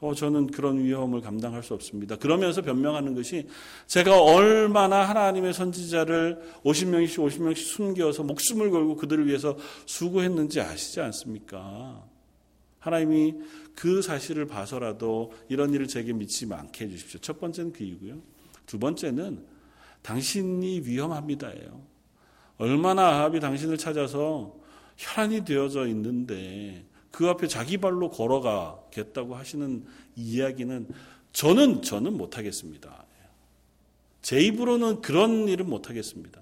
어, 0.00 0.14
저는 0.14 0.46
그런 0.48 0.78
위험을 0.78 1.20
감당할 1.20 1.64
수 1.64 1.74
없습니다. 1.74 2.16
그러면서 2.16 2.62
변명하는 2.62 3.14
것이 3.14 3.48
제가 3.88 4.22
얼마나 4.22 5.08
하나님의 5.08 5.52
선지자를 5.52 6.38
50명씩 6.64 7.16
50명씩 7.16 7.56
숨겨서 7.56 8.22
목숨을 8.22 8.70
걸고 8.70 8.96
그들을 8.96 9.26
위해서 9.26 9.56
수고했는지 9.86 10.60
아시지 10.60 11.00
않습니까? 11.00 12.04
하나님이 12.78 13.34
그 13.74 14.00
사실을 14.00 14.46
봐서라도 14.46 15.32
이런 15.48 15.74
일을 15.74 15.88
제게 15.88 16.12
믿지 16.12 16.46
않게 16.48 16.84
해주십시오. 16.84 17.20
첫 17.20 17.40
번째는 17.40 17.72
그 17.72 17.82
이유고요. 17.82 18.37
두 18.68 18.78
번째는 18.78 19.44
당신이 20.02 20.82
위험합니다예요. 20.84 21.80
얼마나 22.58 23.08
아합이 23.08 23.40
당신을 23.40 23.78
찾아서 23.78 24.54
혈안이 24.96 25.44
되어져 25.44 25.86
있는데 25.88 26.84
그 27.10 27.28
앞에 27.28 27.48
자기 27.48 27.78
발로 27.78 28.10
걸어가겠다고 28.10 29.34
하시는 29.34 29.84
이야기는 30.14 30.88
저는 31.32 31.82
저는 31.82 32.16
못하겠습니다. 32.16 33.04
제 34.22 34.40
입으로는 34.40 35.00
그런 35.00 35.48
일은 35.48 35.68
못하겠습니다. 35.68 36.40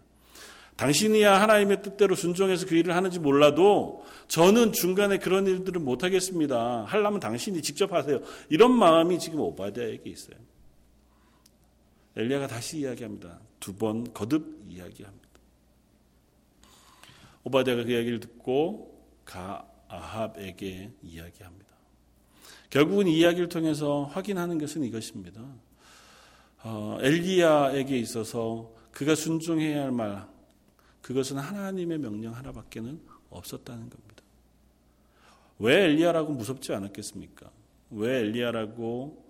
당신이야 0.77 1.41
하나님의 1.41 1.83
뜻대로 1.83 2.15
순종해서 2.15 2.67
그 2.67 2.75
일을 2.75 2.95
하는지 2.95 3.19
몰라도 3.19 4.05
저는 4.29 4.73
중간에 4.73 5.19
그런 5.19 5.47
일들은 5.47 5.85
못하겠습니다. 5.85 6.85
하려면 6.87 7.21
당신이 7.21 7.63
직접 7.63 7.93
하세요. 7.93 8.21
이런 8.51 8.73
마음이 8.73 9.19
지금 9.19 9.41
오바댜에게 9.41 10.11
있어요. 10.11 10.37
엘리야가 12.17 12.47
다시 12.47 12.79
이야기합니다. 12.79 13.41
두 13.61 13.77
번 13.77 14.13
거듭 14.13 14.65
이야기합니다. 14.69 15.27
오바댜가 17.45 17.85
그 17.85 17.93
이야기를 17.93 18.21
듣고 18.21 19.07
가 19.25 19.71
아합에게 19.89 20.91
이야기합니다. 21.03 21.67
결국은 22.71 23.07
이 23.07 23.19
이야기를 23.19 23.49
통해서 23.49 24.05
확인하는 24.05 24.59
것은 24.59 24.83
이것입니다. 24.83 25.43
어, 26.65 26.99
엘리야에게 27.01 27.97
있어서 27.99 28.73
그가 28.91 29.15
순종해야 29.15 29.85
할 29.85 29.93
말, 29.93 30.27
그것은 31.03 31.39
하나님의 31.39 31.99
명령 31.99 32.35
하나밖에는 32.35 33.01
없었다는 33.31 33.91
겁니다. 33.91 34.23
왜 35.59 35.85
엘리야라고 35.85 36.33
무섭지 36.33 36.73
않았겠습니까? 36.73 37.51
왜 37.91 38.19
엘리야라고 38.19 39.26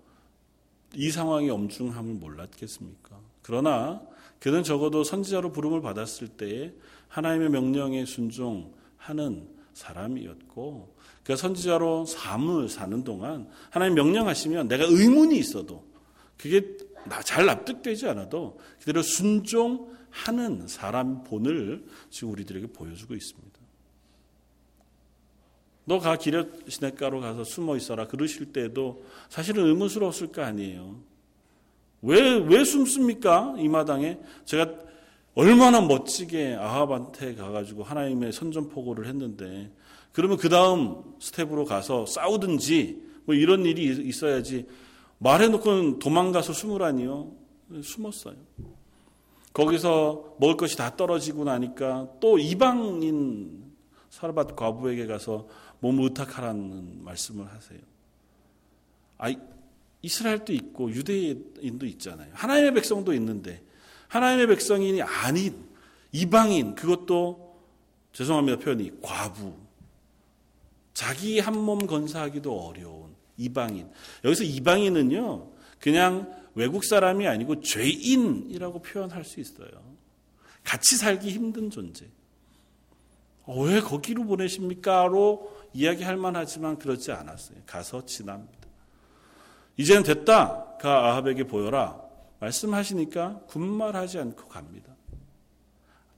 이 0.95 1.11
상황의 1.11 1.49
엄중함을 1.49 2.15
몰랐겠습니까? 2.15 3.19
그러나 3.41 4.01
그는 4.39 4.63
적어도 4.63 5.03
선지자로 5.03 5.51
부름을 5.51 5.81
받았을 5.81 6.27
때에 6.27 6.73
하나님의 7.07 7.49
명령에 7.49 8.05
순종하는 8.05 9.47
사람이었고 9.73 10.95
그 11.23 11.35
선지자로 11.35 12.05
삶을 12.05 12.69
사는 12.69 13.03
동안 13.03 13.49
하나님 13.69 13.95
명령하시면 13.95 14.67
내가 14.67 14.85
의문이 14.85 15.37
있어도 15.37 15.85
그게 16.37 16.77
잘 17.23 17.45
납득되지 17.45 18.07
않아도 18.07 18.59
그대로 18.79 19.01
순종하는 19.01 20.67
사람 20.67 21.23
본을 21.23 21.85
지금 22.09 22.31
우리들에게 22.33 22.67
보여주고 22.67 23.13
있습니다. 23.13 23.56
너가 25.87 26.17
그릿 26.17 26.45
시냇가로 26.67 27.21
가서 27.21 27.45
숨어 27.45 27.77
있어라 27.77 28.07
그러실 28.07 28.51
때도 28.51 29.05
사실은 29.29 29.65
의문스러웠을 29.67 30.33
거 30.33 30.43
아니에요. 30.43 30.97
왜, 32.01 32.35
왜 32.35 32.63
숨습니까? 32.65 33.55
이 33.57 33.69
마당에. 33.69 34.19
제가 34.43 34.69
얼마나 35.33 35.79
멋지게 35.79 36.55
아합한테 36.55 37.35
가가지고 37.35 37.83
하나님의 37.83 38.33
선전포고를 38.33 39.07
했는데 39.07 39.71
그러면 40.11 40.37
그 40.37 40.49
다음 40.49 41.03
스텝으로 41.21 41.63
가서 41.63 42.05
싸우든지 42.05 43.03
뭐 43.23 43.33
이런 43.33 43.65
일이 43.65 43.85
있어야지 44.07 44.67
말해놓고 45.19 45.99
도망가서 45.99 46.51
숨으라니요. 46.51 47.31
숨었어요. 47.81 48.35
거기서 49.53 50.35
먹을 50.37 50.57
것이 50.57 50.75
다 50.75 50.95
떨어지고 50.97 51.45
나니까 51.45 52.09
또 52.19 52.37
이방인 52.37 53.67
사르밧 54.09 54.55
과부에게 54.55 55.05
가서 55.05 55.47
몸 55.79 55.99
의탁하라는 55.99 57.03
말씀을 57.03 57.47
하세요. 57.51 57.79
아, 59.17 59.33
이스라엘도 60.01 60.53
있고 60.53 60.91
유대인도 60.91 61.85
있잖아요. 61.85 62.29
하나님의 62.33 62.73
백성도 62.73 63.13
있는데 63.13 63.61
하나님의 64.07 64.47
백성이 64.47 65.01
아닌 65.01 65.67
이방인 66.11 66.75
그것도 66.75 67.59
죄송합니다 68.13 68.59
표현이 68.59 69.01
과부 69.01 69.53
자기 70.93 71.39
한 71.39 71.53
몸 71.55 71.85
건사하기도 71.85 72.59
어려운 72.59 73.15
이방인 73.37 73.89
여기서 74.23 74.43
이방인은요 74.43 75.51
그냥 75.79 76.33
외국 76.55 76.85
사람이 76.85 77.27
아니고 77.27 77.61
죄인이라고 77.61 78.81
표현할 78.81 79.23
수 79.23 79.39
있어요. 79.39 79.69
같이 80.63 80.97
살기 80.97 81.29
힘든 81.29 81.69
존재. 81.69 82.07
어, 83.43 83.61
왜 83.61 83.79
거기로 83.79 84.25
보내십니까?로 84.25 85.55
이야기할 85.73 86.17
만하지만 86.17 86.77
그렇지 86.77 87.11
않았어요. 87.11 87.59
가서 87.65 88.05
지납니다. 88.05 88.53
이제는 89.77 90.03
됐다. 90.03 90.77
가 90.79 91.09
아합에게 91.09 91.45
보여라. 91.45 91.99
말씀하시니까 92.39 93.41
군말하지 93.47 94.19
않고 94.19 94.47
갑니다. 94.47 94.93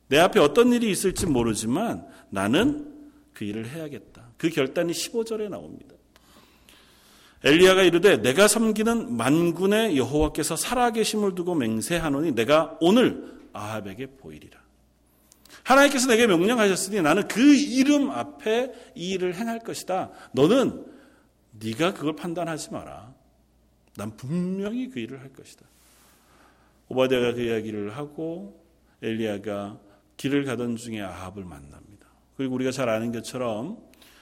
내 0.07 0.17
앞에 0.17 0.39
어떤 0.39 0.73
일이 0.73 0.89
있을지 0.89 1.25
모르지만 1.27 2.07
나는 2.29 2.93
그 3.33 3.45
일을 3.45 3.69
해야겠다. 3.69 4.23
그 4.37 4.49
결단이 4.49 4.91
15절에 4.91 5.49
나옵니다. 5.49 5.95
엘리야가 7.43 7.83
이르되 7.83 8.17
내가 8.17 8.47
섬기는 8.47 9.15
만군의 9.15 9.97
여호와께서 9.97 10.55
살아계심을 10.57 11.35
두고 11.35 11.55
맹세하노니 11.55 12.33
내가 12.33 12.77
오늘 12.81 13.39
아합에게 13.53 14.07
보이리라. 14.17 14.59
하나님께서 15.63 16.07
내게 16.07 16.27
명령하셨으니 16.27 17.01
나는 17.01 17.27
그 17.27 17.55
이름 17.55 18.09
앞에 18.09 18.71
이 18.95 19.11
일을 19.11 19.35
행할 19.35 19.59
것이다. 19.59 20.11
너는 20.33 20.85
네가 21.51 21.93
그걸 21.93 22.15
판단하지 22.15 22.71
마라. 22.71 23.13
난 23.95 24.15
분명히 24.15 24.89
그 24.89 24.99
일을 24.99 25.21
할 25.21 25.33
것이다. 25.33 25.65
오바댜가 26.87 27.33
그 27.33 27.41
이야기를 27.41 27.95
하고 27.95 28.65
엘리야가 29.01 29.79
길을 30.17 30.43
가던 30.45 30.75
중에 30.75 31.01
아합을 31.01 31.43
만납니다. 31.45 32.07
그리고 32.35 32.55
우리가 32.55 32.71
잘 32.71 32.89
아는 32.89 33.11
것처럼 33.11 33.77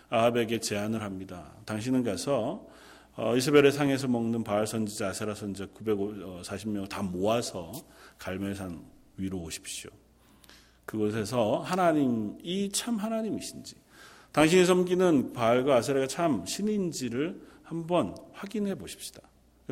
아합에게 0.10 0.60
제안을 0.60 1.02
합니다. 1.02 1.54
당신은 1.66 2.04
가서 2.04 2.68
어, 3.16 3.36
이스벨의 3.36 3.72
상에서 3.72 4.08
먹는 4.08 4.44
바알 4.44 4.68
선지자, 4.68 5.08
아세라 5.08 5.34
선지자 5.34 5.68
940명 5.74 6.88
다 6.88 7.02
모아서 7.02 7.72
갈멜산 8.20 8.86
위로 9.18 9.40
오십시오. 9.40 9.90
그곳에서 10.88 11.60
하나님이 11.60 12.72
참 12.72 12.96
하나님이신지, 12.96 13.76
당신이 14.32 14.66
섬기는 14.66 15.34
바알과 15.34 15.76
아세라가 15.76 16.08
참 16.08 16.46
신인지를 16.46 17.40
한번 17.62 18.16
확인해 18.32 18.74
보십시다. 18.76 19.22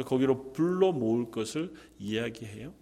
거기로 0.05 0.51
불러 0.51 0.91
모을 0.91 1.31
것을 1.31 1.73
이야기해요. 1.97 2.73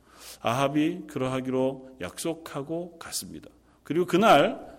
아합이 0.42 1.04
그러하기로 1.08 1.98
약속하고 2.02 2.98
갔습니다. 2.98 3.50
그리고 3.84 4.06
그날 4.06 4.74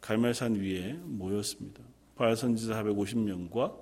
갈멜산 0.00 0.54
위에 0.54 0.92
모였습니다. 1.02 1.82
바알 2.14 2.36
선지자 2.36 2.82
450명과 2.82 3.74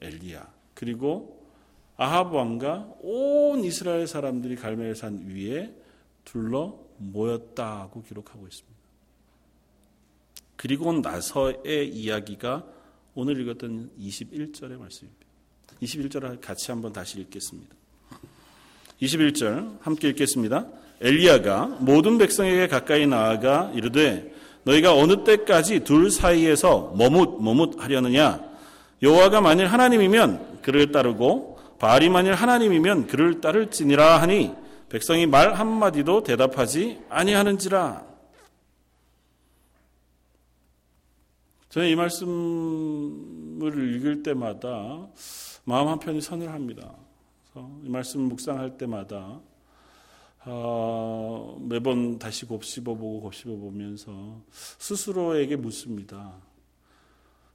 엘리야 0.00 0.52
그리고 0.74 1.48
아합 1.96 2.34
왕과 2.34 2.96
온 3.00 3.64
이스라엘 3.64 4.06
사람들이 4.06 4.56
갈멜산 4.56 5.28
위에 5.28 5.74
둘러 6.24 6.83
모였다고 6.98 8.02
기록하고 8.02 8.46
있습니다. 8.46 8.74
그리고 10.56 10.92
나서의 10.92 11.90
이야기가 11.90 12.64
오늘 13.14 13.40
읽었던 13.40 13.90
21절의 14.00 14.78
말씀입니다. 14.78 15.24
21절을 15.82 16.40
같이 16.40 16.70
한번 16.70 16.92
다시 16.92 17.20
읽겠습니다. 17.20 17.74
21절 19.02 19.78
함께 19.80 20.08
읽겠습니다. 20.10 20.66
엘리야가 21.00 21.78
모든 21.80 22.18
백성에게 22.18 22.68
가까이 22.68 23.06
나아가 23.06 23.70
이르되 23.74 24.32
너희가 24.62 24.94
어느 24.94 25.24
때까지 25.24 25.80
둘 25.80 26.10
사이에서 26.10 26.94
머뭇 26.96 27.42
머뭇 27.42 27.74
하려느냐 27.78 28.40
여호와가 29.02 29.40
만일 29.40 29.66
하나님이면 29.66 30.62
그를 30.62 30.90
따르고 30.92 31.58
바알이 31.78 32.08
만일 32.08 32.32
하나님이면 32.34 33.06
그를 33.08 33.40
따를지니라 33.40 34.22
하니 34.22 34.52
백성이 34.94 35.26
말 35.26 35.54
한마디도 35.54 36.22
대답하지 36.22 37.02
아니하는지라 37.08 38.06
저는 41.68 41.88
이 41.88 41.96
말씀을 41.96 43.96
읽을 43.96 44.22
때마다 44.22 45.08
마음 45.64 45.88
한편이 45.88 46.20
서늘합니다. 46.20 46.94
이 47.82 47.88
말씀 47.88 48.20
묵상할 48.20 48.78
때마다 48.78 49.40
어, 50.44 51.58
매번 51.60 52.20
다시 52.20 52.46
곱씹어보고 52.46 53.22
곱씹어보면서 53.22 54.42
스스로에게 54.52 55.56
묻습니다. 55.56 56.36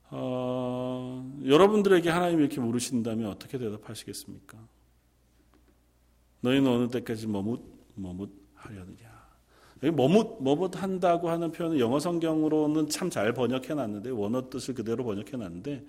어, 0.10 1.25
여러분들에게 1.45 2.10
하나님이 2.10 2.41
이렇게 2.41 2.60
물으신다면 2.60 3.30
어떻게 3.30 3.58
대답하시겠습니까? 3.58 4.58
너희는 6.41 6.69
어느 6.69 6.89
때까지 6.89 7.28
머뭇 7.28 7.62
머뭇 7.95 8.30
하려느냐? 8.56 9.10
여기 9.84 9.95
머뭇 9.95 10.38
머뭇 10.41 10.82
한다고 10.82 11.30
하는 11.30 11.52
표현은 11.52 11.80
영어 11.80 11.99
성경으로는 11.99 12.89
참 12.89 13.10
잘 13.10 13.34
번역해 13.34 13.73
놨는데 13.73 14.10
원어 14.10 14.49
뜻을 14.49 14.73
그대로 14.73 15.04
번역해 15.04 15.32
놨는데 15.38 15.84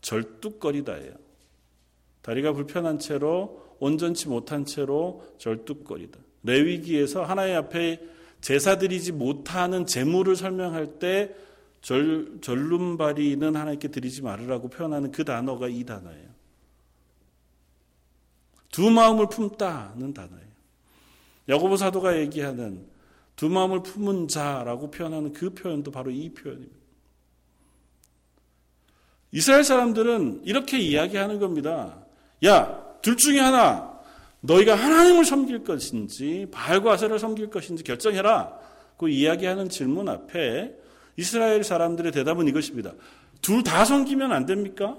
절뚝거리다예요. 0.00 1.14
다리가 2.22 2.52
불편한 2.52 2.98
채로 2.98 3.64
온전치 3.78 4.28
못한 4.28 4.64
채로 4.64 5.24
절뚝거리다. 5.38 6.18
레위기에서 6.42 7.24
하나님 7.24 7.56
앞에 7.56 8.00
제사 8.40 8.78
드리지 8.78 9.12
못하는 9.12 9.86
제물을 9.86 10.36
설명할 10.36 10.98
때 10.98 11.34
절, 11.82 12.38
절름발이는 12.40 13.54
하나님께 13.54 13.88
드리지 13.88 14.22
말으라고 14.22 14.68
표현하는 14.68 15.10
그 15.12 15.24
단어가 15.24 15.68
이 15.68 15.84
단어예요. 15.84 16.35
두 18.76 18.90
마음을 18.90 19.30
품다는 19.30 20.12
단어예요. 20.12 20.44
야고보 21.48 21.78
사도가 21.78 22.18
얘기하는 22.18 22.86
두 23.34 23.48
마음을 23.48 23.82
품은 23.82 24.28
자라고 24.28 24.90
표현하는 24.90 25.32
그 25.32 25.54
표현도 25.54 25.90
바로 25.90 26.10
이 26.10 26.28
표현입니다. 26.34 26.76
이스라엘 29.32 29.64
사람들은 29.64 30.42
이렇게 30.44 30.78
이야기하는 30.78 31.38
겁니다. 31.38 32.04
야, 32.44 32.84
둘 33.00 33.16
중에 33.16 33.40
하나 33.40 33.98
너희가 34.42 34.74
하나님을 34.74 35.24
섬길 35.24 35.64
것인지 35.64 36.46
바알과 36.52 36.92
아세를 36.92 37.18
섬길 37.18 37.48
것인지 37.48 37.82
결정해라. 37.82 38.58
그 38.98 39.08
이야기하는 39.08 39.70
질문 39.70 40.10
앞에 40.10 40.76
이스라엘 41.16 41.64
사람들의 41.64 42.12
대답은 42.12 42.46
이것입니다. 42.46 42.92
둘 43.40 43.62
다 43.62 43.86
섬기면 43.86 44.32
안 44.32 44.44
됩니까? 44.44 44.98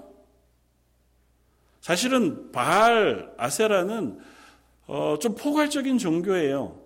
사실은 1.88 2.52
바알, 2.52 3.32
아세라는 3.38 4.18
어, 4.88 5.16
좀 5.18 5.34
포괄적인 5.34 5.96
종교예요. 5.96 6.78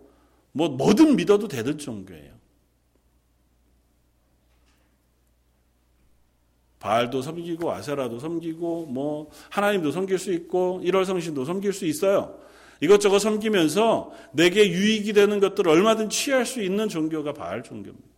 뭐 0.53 0.69
뭐든 0.69 1.17
믿어도 1.17 1.49
되는 1.49 1.77
종교예요. 1.77 2.31
바알도 6.79 7.21
섬기고 7.21 7.73
아세라도 7.73 8.21
섬기고 8.21 8.87
뭐 8.87 9.29
하나님도 9.51 9.91
섬길 9.91 10.21
수 10.21 10.33
있고 10.35 10.81
일월 10.85 11.05
성신도 11.05 11.47
섬길 11.47 11.73
수 11.73 11.85
있어요. 11.85 12.39
이것저것 12.81 13.19
섬기면서 13.19 14.13
내게 14.31 14.71
유익이 14.71 15.15
되는 15.15 15.41
것들을 15.41 15.69
얼마든 15.69 16.11
취할 16.11 16.47
수 16.47 16.63
있는 16.63 16.89
종교가 16.89 17.33
바알 17.33 17.65
종교입니다. 17.65 18.12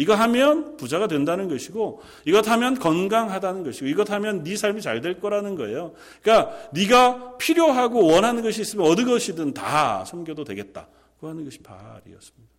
이거 0.00 0.14
하면 0.14 0.78
부자가 0.78 1.08
된다는 1.08 1.46
것이고 1.48 2.00
이것 2.24 2.48
하면 2.48 2.78
건강하다는 2.78 3.64
것이고 3.64 3.86
이것 3.86 4.10
하면 4.10 4.42
네 4.42 4.56
삶이 4.56 4.80
잘 4.80 5.02
될 5.02 5.20
거라는 5.20 5.56
거예요. 5.56 5.92
그러니까 6.22 6.56
네가 6.72 7.36
필요하고 7.36 8.06
원하는 8.06 8.42
것이 8.42 8.62
있으면 8.62 8.86
어느 8.86 9.04
것이든 9.04 9.52
다 9.52 10.04
섬겨도 10.06 10.44
되겠다. 10.44 10.88
그 11.20 11.26
하는 11.26 11.44
것이 11.44 11.58
바알이었습니다. 11.58 12.50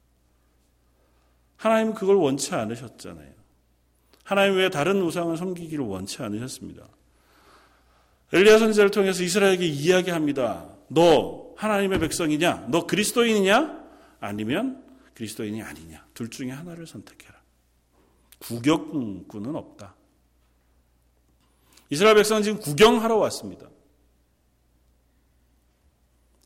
하나님은 1.57 1.93
그걸 1.95 2.15
원치 2.17 2.53
않으셨잖아요. 2.53 3.31
하나님 4.23 4.57
외에 4.57 4.69
다른 4.69 5.01
우상을 5.01 5.35
섬기기를 5.35 5.83
원치 5.83 6.21
않으셨습니다. 6.21 6.83
엘리야 8.33 8.59
선지자를 8.59 8.91
통해서 8.91 9.23
이스라엘에게 9.23 9.65
이야기합니다. 9.65 10.67
너 10.89 11.53
하나님의 11.57 11.99
백성이냐? 11.99 12.67
너 12.69 12.85
그리스도인이냐? 12.85 13.81
아니면 14.19 14.90
그리스도인이 15.13 15.61
아니냐? 15.61 16.05
둘 16.13 16.29
중에 16.29 16.51
하나를 16.51 16.87
선택해라. 16.87 17.39
구경꾼은 18.39 19.55
없다. 19.55 19.95
이스라엘 21.89 22.15
백성은 22.15 22.43
지금 22.43 22.59
구경하러 22.59 23.17
왔습니다. 23.17 23.67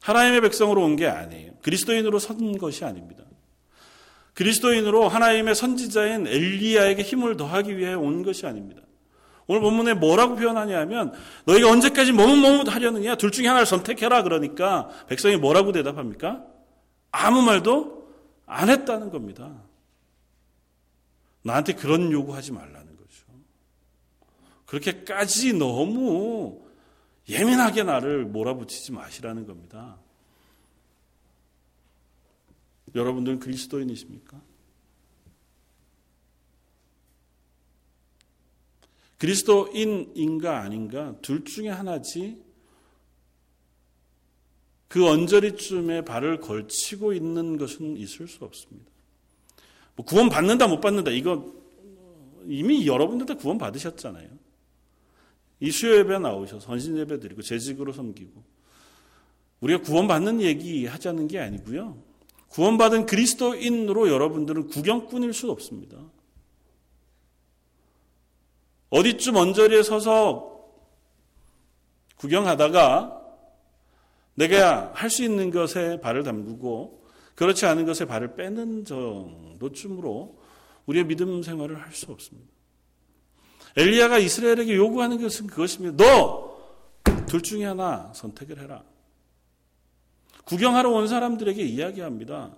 하나님의 0.01 0.41
백성으로 0.41 0.83
온 0.83 0.95
게 0.95 1.07
아니에요. 1.07 1.53
그리스도인으로 1.61 2.19
선 2.19 2.57
것이 2.57 2.83
아닙니다. 2.85 3.23
그리스도인으로 4.33 5.07
하나님의 5.07 5.55
선지자인 5.55 6.27
엘리야에게 6.27 7.01
힘을 7.01 7.37
더하기 7.37 7.77
위해 7.77 7.93
온 7.93 8.21
것이 8.21 8.45
아닙니다. 8.45 8.81
오늘 9.47 9.61
본문에 9.61 9.93
뭐라고 9.93 10.35
표현하냐면 10.35 11.13
너희가 11.45 11.69
언제까지 11.69 12.11
머뭇머뭇 12.11 12.67
하려느냐 12.67 13.15
둘 13.15 13.31
중에 13.31 13.47
하나를 13.47 13.65
선택해라 13.65 14.23
그러니까 14.23 14.89
백성이 15.07 15.37
뭐라고 15.37 15.71
대답합니까? 15.71 16.43
아무 17.11 17.41
말도 17.43 18.04
안 18.45 18.69
했다는 18.69 19.09
겁니다. 19.09 19.63
나한테 21.43 21.73
그런 21.73 22.11
요구하지 22.11 22.51
말라는 22.51 22.95
거죠. 22.97 23.25
그렇게까지 24.65 25.53
너무 25.53 26.65
예민하게 27.29 27.83
나를 27.83 28.25
몰아붙이지 28.25 28.91
마시라는 28.91 29.45
겁니다. 29.45 29.97
여러분들은 32.93 33.39
그리스도인이십니까? 33.39 34.41
그리스도인인가 39.17 40.59
아닌가 40.59 41.15
둘 41.21 41.43
중에 41.45 41.69
하나지 41.69 42.43
그 44.87 45.07
언저리쯤에 45.07 46.05
발을 46.05 46.39
걸치고 46.39 47.13
있는 47.13 47.57
것은 47.57 47.97
있을 47.97 48.27
수 48.27 48.43
없습니다. 48.45 48.89
뭐 49.95 50.05
구원 50.05 50.29
받는다 50.29 50.67
못 50.67 50.81
받는다 50.81 51.11
이거 51.11 51.53
이미 52.47 52.85
여러분들 52.85 53.25
다 53.25 53.35
구원 53.35 53.57
받으셨잖아요. 53.57 54.27
이 55.61 55.71
수요 55.71 55.97
예배 55.97 56.19
나오셔서 56.19 56.59
선신 56.59 56.97
예배 56.97 57.19
드리고 57.19 57.41
재직으로 57.41 57.93
섬기고 57.93 58.43
우리가 59.61 59.81
구원 59.81 60.07
받는 60.07 60.41
얘기 60.41 60.85
하자는 60.85 61.27
게 61.27 61.39
아니고요. 61.39 61.97
구원 62.49 62.77
받은 62.77 63.05
그리스도인으로 63.05 64.09
여러분들은 64.09 64.67
구경꾼일 64.67 65.33
수 65.33 65.49
없습니다. 65.51 65.97
어디쯤 68.89 69.35
언저리에 69.35 69.83
서서 69.83 70.55
구경하다가 72.17 73.24
내가 74.35 74.91
할 74.93 75.09
수 75.09 75.23
있는 75.23 75.49
것에 75.49 75.99
발을 76.01 76.23
담그고 76.23 77.05
그렇지 77.35 77.65
않은 77.65 77.85
것에 77.85 78.05
발을 78.05 78.35
빼는 78.35 78.85
정도쯤으로 78.85 80.39
우리의 80.85 81.05
믿음 81.05 81.41
생활을 81.41 81.81
할 81.81 81.91
수 81.93 82.11
없습니다. 82.11 82.49
엘리야가 83.77 84.19
이스라엘에게 84.19 84.75
요구하는 84.75 85.21
것은 85.21 85.47
그것입니다. 85.47 86.03
너 86.03 86.55
둘 87.27 87.41
중에 87.41 87.65
하나 87.65 88.11
선택을 88.13 88.59
해라. 88.59 88.83
구경하러 90.45 90.91
온 90.91 91.07
사람들에게 91.07 91.61
이야기합니다. 91.63 92.55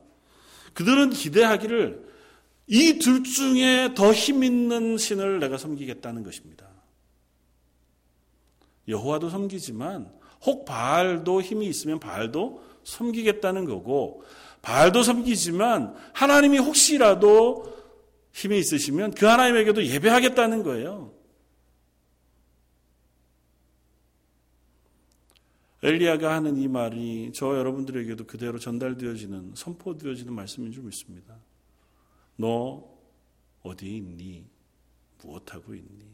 그들은 0.74 1.12
기대하기를 1.12 2.06
이 2.68 3.00
둘 3.00 3.24
중에 3.24 3.94
더 3.96 4.12
힘 4.14 4.44
있는 4.44 4.98
신을 4.98 5.40
내가 5.40 5.58
섬기겠다는 5.58 6.24
것입니다. 6.24 6.68
여호와도 8.88 9.30
섬기지만 9.30 10.12
혹 10.48 10.64
바알도 10.64 11.42
힘이 11.42 11.68
있으면 11.68 12.00
바알도 12.00 12.64
섬기겠다는 12.86 13.66
거고 13.66 14.24
바알도 14.62 15.04
섬기지만 15.04 15.94
하나님이 16.14 16.58
혹시라도 16.58 17.78
힘이 18.32 18.60
있으시면 18.60 19.12
그 19.12 19.26
하나님에게도 19.26 19.86
예배하겠다는 19.86 20.64
거예요. 20.64 21.12
엘리야가 25.84 26.34
하는 26.34 26.58
이 26.58 26.68
말이 26.68 27.32
저 27.36 27.58
여러분들에게도 27.58 28.26
그대로 28.26 28.58
전달되어지는 28.58 29.54
선포되어지는 29.56 30.34
말씀인 30.34 30.72
줄 30.72 30.84
믿습니다. 30.84 31.36
너 32.38 32.88
어디에 33.64 33.98
있니? 33.98 34.46
무엇하고 35.22 35.76
있니? 35.76 36.06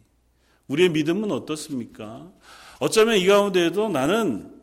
우리의 0.67 0.89
믿음은 0.89 1.31
어떻습니까? 1.31 2.31
어쩌면 2.83 3.15
이 3.15 3.25
가운데에도 3.25 3.87
나는 3.87 4.61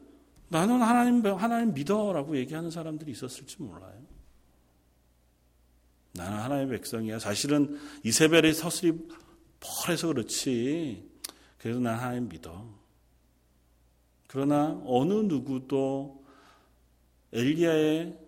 나는 0.48 0.83
하나님 0.83 1.24
하나님 1.24 1.72
믿어라고 1.72 2.37
얘기하는 2.37 2.70
사람들이 2.70 3.12
있었을지 3.12 3.62
몰라요. 3.62 3.98
나는 6.12 6.38
하나님의 6.38 6.78
백성이야. 6.80 7.18
사실은 7.18 7.80
이세벨의 8.04 8.52
서슬이 8.52 8.92
펄해서 9.59 10.09
그렇지. 10.09 11.09
그래도 11.56 11.80
난 11.80 11.98
하나님 11.98 12.28
믿어. 12.28 12.68
그러나 14.28 14.78
어느 14.85 15.14
누구도 15.14 16.22
엘리야의 17.33 18.18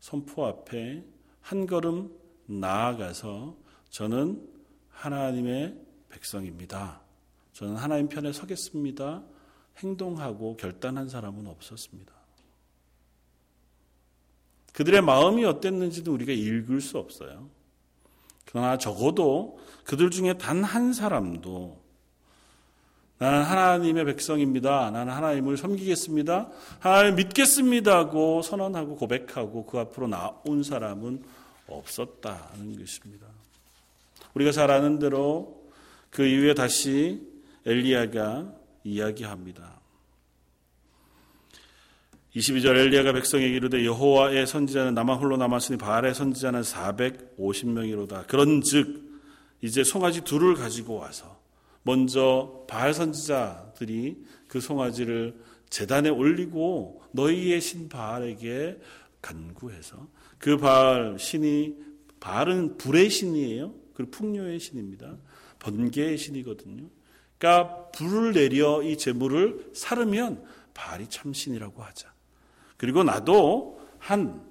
선포 0.00 0.44
앞에 0.44 1.02
한 1.40 1.66
걸음 1.66 2.14
나아가서 2.44 3.56
저는 3.88 4.46
하나님의 4.90 5.74
백성입니다. 6.10 7.09
저는 7.60 7.76
하나님 7.76 8.08
편에 8.08 8.32
서겠습니다. 8.32 9.22
행동하고 9.80 10.56
결단한 10.56 11.10
사람은 11.10 11.46
없었습니다. 11.46 12.10
그들의 14.72 15.02
마음이 15.02 15.44
어땠는지도 15.44 16.10
우리가 16.14 16.32
읽을 16.32 16.80
수 16.80 16.96
없어요. 16.96 17.50
그러나 18.46 18.78
적어도 18.78 19.60
그들 19.84 20.10
중에 20.10 20.38
단 20.38 20.64
한 20.64 20.94
사람도 20.94 21.78
나는 23.18 23.42
하나님의 23.42 24.06
백성입니다. 24.06 24.90
나는 24.90 25.12
하나님을 25.12 25.58
섬기겠습니다. 25.58 26.48
하나님 26.78 27.16
믿겠습니다고 27.16 28.40
선언하고 28.40 28.96
고백하고 28.96 29.66
그 29.66 29.78
앞으로 29.78 30.08
나온 30.08 30.62
사람은 30.62 31.22
없었다는 31.68 32.78
것입니다. 32.78 33.26
우리가 34.32 34.50
잘 34.50 34.70
아는 34.70 34.98
대로 34.98 35.60
그 36.08 36.24
이후에 36.24 36.54
다시 36.54 37.29
엘리야가 37.70 38.52
이야기합니다. 38.82 39.80
22절 42.34 42.76
엘리야가 42.76 43.12
백성에게 43.12 43.54
이르되 43.54 43.84
여호와의 43.84 44.46
선지자는 44.46 44.94
나만 44.94 45.18
홀로 45.18 45.36
남았으니 45.36 45.78
바알의 45.78 46.14
선지자는 46.14 46.62
450명이로다. 46.62 48.26
그런즉 48.26 49.10
이제 49.62 49.84
송아지 49.84 50.22
둘을 50.22 50.54
가지고 50.54 50.96
와서 50.96 51.40
먼저 51.82 52.64
바알 52.68 52.92
선지자들이 52.92 54.24
그 54.48 54.60
송아지를 54.60 55.34
재단에 55.70 56.08
올리고 56.08 57.02
너희의 57.12 57.60
신 57.60 57.88
바알에게 57.88 58.78
간구해서 59.22 60.08
그 60.38 60.56
바알 60.56 61.18
신이 61.18 61.74
바알은 62.18 62.78
불의 62.78 63.10
신이에요. 63.10 63.74
그리고 63.94 64.10
풍요의 64.10 64.58
신입니다. 64.58 65.16
번개의 65.58 66.18
신이거든요. 66.18 66.88
그러니까 67.40 67.90
불을 67.92 68.34
내려 68.34 68.82
이 68.82 68.98
재물을 68.98 69.70
사르면 69.74 70.44
바알이 70.74 71.06
참신이라고 71.08 71.82
하자. 71.82 72.12
그리고 72.76 73.02
나도 73.02 73.80
한 73.98 74.46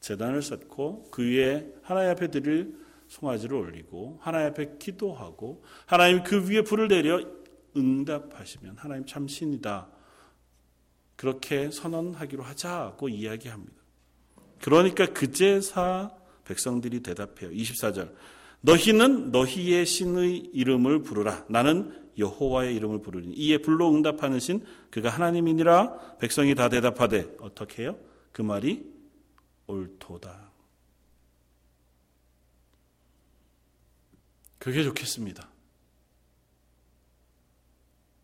재단을 0.00 0.40
쌓고 0.42 1.10
그 1.10 1.22
위에 1.22 1.70
하나님 1.82 2.10
앞에 2.10 2.28
드릴 2.28 2.74
송아지를 3.08 3.54
올리고 3.54 4.18
하나님 4.22 4.48
앞에 4.48 4.78
기도하고 4.78 5.62
하나님 5.84 6.24
그 6.24 6.48
위에 6.48 6.62
불을 6.62 6.88
내려 6.88 7.20
응답하시면 7.76 8.76
하나님 8.78 9.04
참 9.04 9.28
신이다. 9.28 9.88
그렇게 11.16 11.70
선언하기로 11.70 12.42
하자고 12.42 13.10
이야기합니다. 13.10 13.74
그러니까 14.58 15.06
그제사 15.06 16.10
백성들이 16.44 17.00
대답해요. 17.00 17.50
24절. 17.50 18.14
너희는 18.62 19.32
너희의 19.32 19.84
신의 19.84 20.50
이름을 20.52 21.02
부르라. 21.02 21.44
나는 21.48 22.01
여호와의 22.18 22.74
이름을 22.76 23.00
부르니 23.00 23.34
이에 23.34 23.58
불로 23.58 23.92
응답하는 23.94 24.40
신 24.40 24.64
그가 24.90 25.08
하나님이니라 25.08 26.18
백성이 26.18 26.54
다 26.54 26.68
대답하되 26.68 27.36
어떻게 27.40 27.82
해요? 27.82 27.98
그 28.32 28.42
말이 28.42 28.90
옳도다. 29.66 30.50
그게 34.58 34.84
좋겠습니다. 34.84 35.48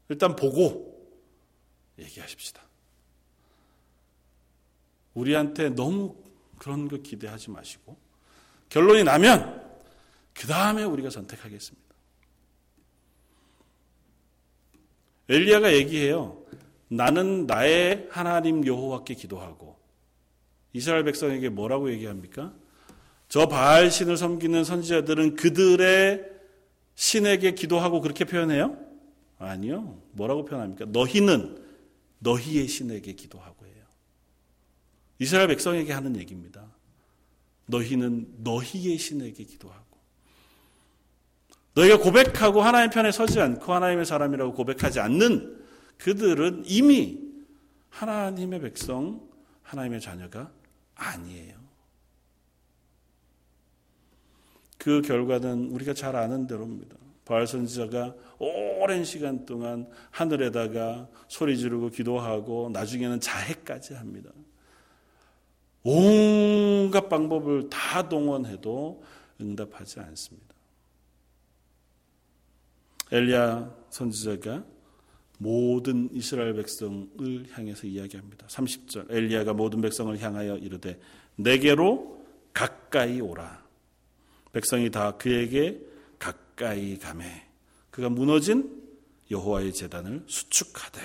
일단 0.08 0.36
보고 0.36 0.96
얘기하십시다. 1.98 2.62
우리한테 5.14 5.70
너무 5.70 6.14
그런 6.58 6.88
거 6.88 6.96
기대하지 6.98 7.50
마시고 7.50 7.96
결론이 8.68 9.04
나면 9.04 9.68
그 10.32 10.46
다음에 10.46 10.84
우리가 10.84 11.10
선택하겠습니다. 11.10 11.87
엘리야가 15.28 15.74
얘기해요. 15.74 16.42
나는 16.88 17.46
나의 17.46 18.08
하나님 18.10 18.66
여호와께 18.66 19.14
기도하고 19.14 19.76
이스라엘 20.72 21.04
백성에게 21.04 21.50
뭐라고 21.50 21.90
얘기합니까? 21.92 22.54
저 23.28 23.46
바알 23.46 23.90
신을 23.90 24.16
섬기는 24.16 24.64
선지자들은 24.64 25.36
그들의 25.36 26.24
신에게 26.94 27.52
기도하고 27.52 28.00
그렇게 28.00 28.24
표현해요? 28.24 28.78
아니요. 29.38 30.00
뭐라고 30.12 30.44
표현합니까? 30.44 30.86
너희는 30.86 31.62
너희의 32.20 32.66
신에게 32.66 33.12
기도하고 33.12 33.66
해요. 33.66 33.84
이스라엘 35.18 35.48
백성에게 35.48 35.92
하는 35.92 36.16
얘기입니다. 36.16 36.64
너희는 37.66 38.34
너희의 38.38 38.98
신에게 38.98 39.44
기도하고. 39.44 39.87
너희가 41.78 41.98
고백하고 41.98 42.60
하나님 42.60 42.90
편에 42.90 43.12
서지 43.12 43.40
않고 43.40 43.72
하나님의 43.72 44.04
사람이라고 44.04 44.52
고백하지 44.54 44.98
않는 44.98 45.64
그들은 45.98 46.64
이미 46.66 47.20
하나님의 47.90 48.60
백성, 48.60 49.20
하나님의 49.62 50.00
자녀가 50.00 50.50
아니에요. 50.96 51.56
그 54.76 55.02
결과는 55.02 55.70
우리가 55.70 55.94
잘 55.94 56.16
아는 56.16 56.46
대로입니다. 56.46 56.96
바알 57.24 57.46
선지자가 57.46 58.14
오랜 58.38 59.04
시간 59.04 59.44
동안 59.44 59.88
하늘에다가 60.10 61.08
소리 61.28 61.58
지르고 61.58 61.90
기도하고 61.90 62.70
나중에는 62.72 63.20
자해까지 63.20 63.94
합니다. 63.94 64.30
온갖 65.84 67.08
방법을 67.08 67.68
다 67.68 68.08
동원해도 68.08 69.02
응답하지 69.40 70.00
않습니다. 70.00 70.47
엘리야 73.10 73.74
선지자가 73.90 74.64
모든 75.38 76.10
이스라엘 76.12 76.54
백성을 76.54 77.46
향해서 77.52 77.86
이야기합니다. 77.86 78.46
30절 78.48 79.10
엘리야가 79.10 79.54
모든 79.54 79.80
백성을 79.80 80.16
향하여 80.20 80.56
이르되 80.58 80.98
내게로 81.36 82.24
가까이 82.52 83.20
오라. 83.20 83.64
백성이 84.52 84.90
다 84.90 85.12
그에게 85.12 85.80
가까이 86.18 86.98
가매 86.98 87.46
그가 87.90 88.08
무너진 88.08 88.82
여호와의 89.30 89.72
재단을 89.72 90.24
수축하되 90.26 91.00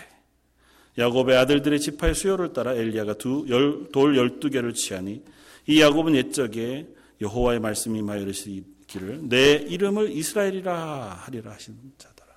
야곱의 0.98 1.38
아들들의 1.38 1.80
지파의 1.80 2.16
수요를 2.16 2.54
따라 2.54 2.74
엘리야가 2.74 3.16
두, 3.16 3.46
열, 3.50 3.90
돌 3.92 4.16
열두 4.18 4.50
개를 4.50 4.74
취하니 4.74 5.24
이 5.68 5.82
야곱은 5.82 6.16
옛적에 6.16 6.88
여호와의 7.22 7.60
말씀이 7.60 8.02
마여 8.02 8.22
이르시 8.22 8.64
기를 8.94 9.28
내 9.28 9.54
이름을 9.54 10.12
이스라엘이라 10.12 11.22
하리라 11.26 11.52
하신 11.52 11.76
자더라. 11.98 12.32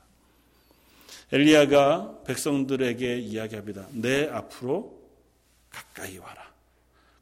엘리야가 1.32 2.22
백성들에게 2.26 3.18
이야기합니다. 3.18 3.86
내 3.92 4.26
앞으로 4.28 4.98
가까이 5.68 6.16
와라. 6.16 6.50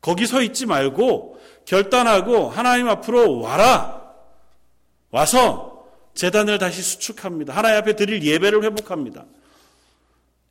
거기 0.01 0.27
서 0.27 0.41
있지 0.41 0.67
말고 0.67 1.41
결단하고 1.65 2.49
하나님 2.49 2.89
앞으로 2.89 3.41
와라. 3.41 4.15
와서 5.11 5.89
재단을 6.15 6.59
다시 6.59 6.83
수축합니다. 6.83 7.57
하나님 7.57 7.79
앞에 7.79 7.97
드릴 7.97 8.23
예배를 8.23 8.63
회복합니다. 8.63 9.25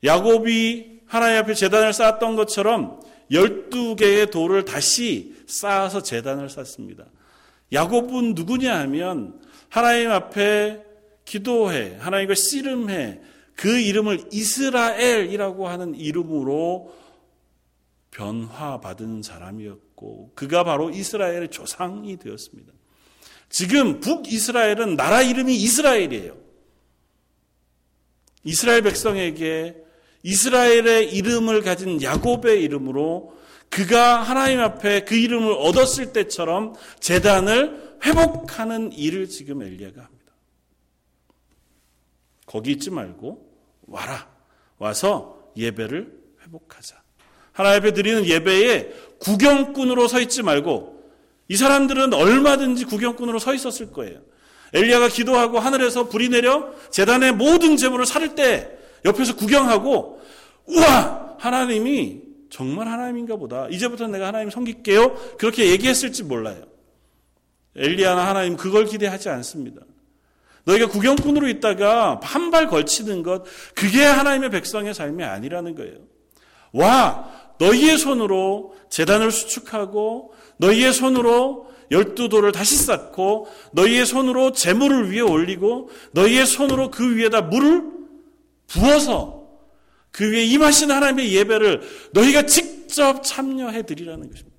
야곱이 0.04 1.04
하나님 1.06 1.38
앞에 1.38 1.54
재단을 1.54 1.94
쌓았던 1.94 2.36
것처럼 2.36 3.00
12개의 3.32 4.30
돌을 4.30 4.66
다시 4.66 5.36
쌓아서 5.48 6.04
재단을 6.04 6.50
쌓습니다. 6.50 7.06
야곱은 7.74 8.36
누구냐 8.36 8.80
하면 8.82 9.42
하나님 9.70 10.12
앞에 10.12 10.84
기도해, 11.26 11.98
하나님과 12.00 12.36
씨름해, 12.36 13.20
그 13.56 13.80
이름을 13.80 14.26
이스라엘이라고 14.32 15.68
하는 15.68 15.96
이름으로 15.96 16.94
변화받은 18.12 19.24
사람이었고, 19.24 20.34
그가 20.36 20.64
바로 20.64 20.90
이스라엘의 20.92 21.50
조상이 21.50 22.18
되었습니다. 22.18 22.72
지금 23.50 24.00
북이스라엘은 24.00 24.96
나라 24.96 25.22
이름이 25.22 25.56
이스라엘이에요. 25.56 26.38
이스라엘 28.44 28.82
백성에게 28.82 29.78
이스라엘의 30.24 31.14
이름을 31.14 31.62
가진 31.62 32.02
야곱의 32.02 32.62
이름으로 32.64 33.34
그가 33.74 34.22
하나님 34.22 34.60
앞에 34.60 35.04
그 35.04 35.16
이름을 35.16 35.52
얻었을 35.54 36.14
때처럼 36.14 36.76
재단을 37.00 37.98
회복하는 38.06 38.92
일을 38.92 39.28
지금 39.28 39.64
엘리야가 39.64 40.00
합니다. 40.00 40.34
거기 42.46 42.72
있지 42.74 42.92
말고 42.92 43.50
와라. 43.88 44.28
와서 44.78 45.40
예배를 45.58 46.14
회복하자. 46.44 47.02
하나님 47.52 47.80
앞에 47.80 47.94
드리는 47.94 48.26
예배에 48.26 48.94
구경꾼으로 49.20 50.08
서 50.08 50.20
있지 50.20 50.44
말고 50.44 51.12
이 51.48 51.56
사람들은 51.56 52.14
얼마든지 52.14 52.86
구경꾼으로 52.86 53.40
서 53.40 53.56
있었을 53.56 53.92
거예요. 53.92 54.22
엘리야가 54.74 55.08
기도하고 55.08 55.60
하늘에서 55.60 56.10
불이 56.10 56.30
내려 56.30 56.72
재단의 56.92 57.34
모든 57.34 57.78
재물을 57.78 58.06
살을 58.06 58.36
때 58.36 58.70
옆에서 59.04 59.36
구경하고 59.36 60.22
우와 60.68 61.38
하나님이 61.40 62.33
정말 62.54 62.88
하나님인가 62.88 63.36
보다. 63.36 63.68
이제부터 63.70 64.06
내가 64.08 64.28
하나님 64.28 64.52
섬길게요. 64.52 65.38
그렇게 65.40 65.72
얘기했을지 65.72 66.22
몰라요. 66.22 66.62
엘리야나 67.76 68.28
하나님 68.28 68.56
그걸 68.58 68.86
기대하지 68.86 69.30
않습니다. 69.30 69.82
너희가 70.66 70.88
구경꾼으로 70.88 71.48
있다가 71.50 72.20
한 72.22 72.52
발 72.52 72.68
걸치는 72.68 73.24
것 73.24 73.44
그게 73.74 74.04
하나님의 74.04 74.52
백성의 74.52 74.94
삶이 74.94 75.24
아니라는 75.24 75.74
거예요. 75.74 75.96
와 76.74 77.32
너희의 77.58 77.98
손으로 77.98 78.76
재단을 78.88 79.32
수축하고 79.32 80.36
너희의 80.58 80.94
손으로 80.94 81.72
열두 81.90 82.30
돌을 82.30 82.52
다시 82.52 82.76
쌓고 82.76 83.48
너희의 83.72 84.06
손으로 84.06 84.52
재물을 84.52 85.12
위에 85.12 85.22
올리고 85.22 85.90
너희의 86.12 86.46
손으로 86.46 86.92
그 86.92 87.16
위에다 87.16 87.42
물을 87.42 87.84
부어서 88.68 89.43
그 90.14 90.32
위에 90.32 90.46
임하신 90.46 90.92
하나님의 90.92 91.34
예배를 91.34 91.82
너희가 92.14 92.46
직접 92.46 93.24
참여해 93.24 93.84
드리라는 93.84 94.30
것입니다. 94.30 94.56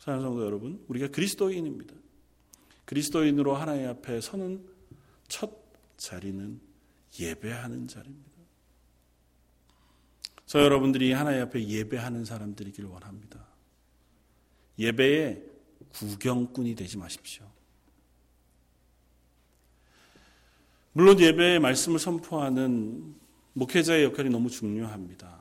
사랑하는 0.00 0.28
성도 0.30 0.44
여러분, 0.44 0.84
우리가 0.88 1.08
그리스도인입니다. 1.08 1.94
그리스도인으로 2.86 3.54
하나님 3.54 3.88
앞에 3.88 4.20
서는 4.20 4.66
첫 5.28 5.50
자리는 5.96 6.60
예배하는 7.20 7.86
자리입니다. 7.86 8.30
저 10.44 10.60
여러분들이 10.60 11.12
하나님 11.12 11.40
앞에 11.42 11.66
예배하는 11.66 12.24
사람들이길 12.24 12.84
원합니다. 12.84 13.46
예배의 14.76 15.40
구경꾼이 15.92 16.74
되지 16.74 16.98
마십시오. 16.98 17.48
물론 20.96 21.18
예배의 21.18 21.58
말씀을 21.58 21.98
선포하는 21.98 23.16
목회자의 23.54 24.04
역할이 24.04 24.30
너무 24.30 24.48
중요합니다. 24.48 25.40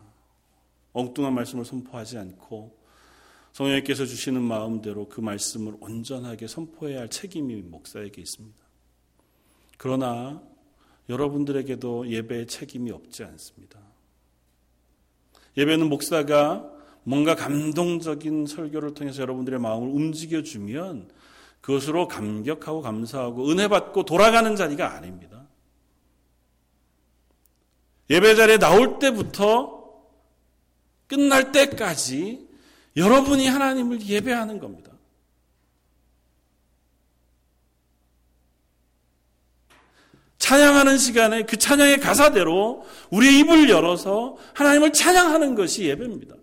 엉뚱한 0.94 1.32
말씀을 1.36 1.64
선포하지 1.64 2.18
않고 2.18 2.76
성령님께서 3.52 4.08
주시는 4.08 4.42
마음대로 4.42 5.08
그 5.08 5.22
말씀을 5.22 5.76
온전하게 5.80 6.48
선포해야 6.48 7.02
할 7.02 7.10
책임이 7.10 7.62
목사에게 7.62 8.20
있습니다. 8.20 8.58
그러나 9.78 10.42
여러분들에게도 11.08 12.10
예배의 12.10 12.48
책임이 12.48 12.90
없지 12.90 13.24
않습니다. 13.24 13.80
예배는 15.56 15.88
목사가 15.88 16.68
뭔가 17.04 17.36
감동적인 17.36 18.48
설교를 18.48 18.96
통해서 18.96 19.22
여러분들의 19.22 19.60
마음을 19.60 19.88
움직여주면 19.88 21.12
그것으로 21.62 22.08
감격하고 22.08 22.82
감사하고 22.82 23.50
은혜 23.52 23.68
받고 23.68 24.04
돌아가는 24.04 24.56
자리가 24.56 24.96
아닙니다. 24.96 25.43
예배 28.14 28.36
자리에 28.36 28.60
나올 28.60 29.00
때부터 29.00 29.92
끝날 31.08 31.52
때까지 31.52 32.48
여러분이 32.96 33.48
하나님을 33.48 34.06
예배하는 34.06 34.60
겁니다. 34.60 34.92
찬양하는 40.38 41.00
시간에 41.00 41.44
그 41.44 41.58
찬양의 41.58 42.02
가사대로 42.02 42.86
우리의 43.10 43.40
입을 43.40 43.70
열어서 43.70 44.38
하나님을 44.54 44.94
찬양하는 44.94 45.56
것이 45.56 45.86
예배입니다. 45.86 46.36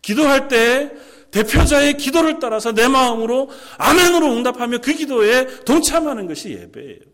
기도할 0.00 0.48
때 0.48 0.92
대표자의 1.30 1.98
기도를 1.98 2.38
따라서 2.38 2.72
내 2.72 2.88
마음으로 2.88 3.50
아멘으로 3.76 4.32
응답하며 4.32 4.78
그 4.78 4.94
기도에 4.94 5.64
동참하는 5.64 6.26
것이 6.26 6.50
예배예요. 6.50 7.11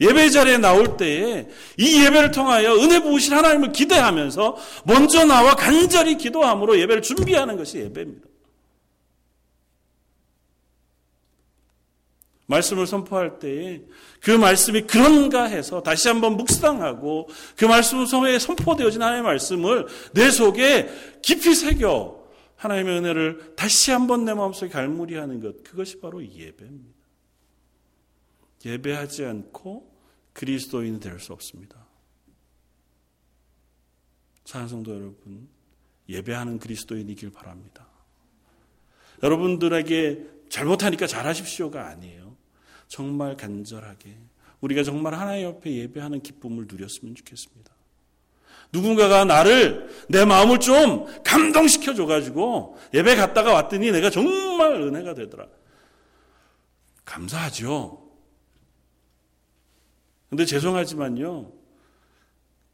예배 0.00 0.30
자리에 0.30 0.58
나올 0.58 0.96
때에 0.96 1.48
이 1.78 2.04
예배를 2.04 2.30
통하여 2.30 2.74
은혜 2.76 3.00
부으신 3.00 3.32
하나님을 3.32 3.72
기대하면서 3.72 4.56
먼저 4.84 5.24
나와 5.24 5.54
간절히 5.54 6.18
기도함으로 6.18 6.78
예배를 6.78 7.02
준비하는 7.02 7.56
것이 7.56 7.78
예배입니다. 7.78 8.28
말씀을 12.46 12.86
선포할 12.86 13.38
때에 13.38 13.82
그 14.20 14.30
말씀이 14.30 14.82
그런가 14.82 15.44
해서 15.44 15.82
다시 15.82 16.08
한번 16.08 16.36
묵상하고 16.36 17.28
그 17.56 17.64
말씀 17.64 18.04
속에 18.06 18.38
선포되어진 18.38 19.02
하나님의 19.02 19.22
말씀을 19.24 19.86
내 20.12 20.30
속에 20.30 20.88
깊이 21.22 21.54
새겨 21.54 22.24
하나님의 22.56 22.98
은혜를 22.98 23.54
다시 23.56 23.90
한번 23.90 24.24
내 24.24 24.32
마음속에 24.34 24.70
갈무리하는 24.70 25.40
것 25.40 25.62
그것이 25.64 26.00
바로 26.00 26.22
예배입니다. 26.22 26.95
예배하지 28.66 29.24
않고 29.24 29.90
그리스도인이 30.32 31.00
될 31.00 31.18
수 31.20 31.32
없습니다. 31.32 31.86
사랑성도 34.44 34.94
여러분, 34.94 35.48
예배하는 36.08 36.58
그리스도인이길 36.58 37.32
바랍니다. 37.32 37.86
여러분들에게 39.22 40.26
잘못하니까 40.48 41.06
잘하십시오가 41.06 41.88
아니에요. 41.88 42.36
정말 42.86 43.36
간절하게 43.36 44.16
우리가 44.60 44.82
정말 44.84 45.14
하나님 45.14 45.46
옆에 45.46 45.74
예배하는 45.74 46.22
기쁨을 46.22 46.66
누렸으면 46.68 47.14
좋겠습니다. 47.14 47.72
누군가가 48.72 49.24
나를 49.24 49.88
내 50.08 50.24
마음을 50.24 50.60
좀 50.60 51.06
감동시켜 51.24 51.94
줘가지고 51.94 52.78
예배 52.94 53.16
갔다가 53.16 53.52
왔더니 53.52 53.90
내가 53.90 54.10
정말 54.10 54.72
은혜가 54.74 55.14
되더라. 55.14 55.46
감사하죠. 57.04 58.05
근데 60.28 60.44
죄송하지만요. 60.44 61.52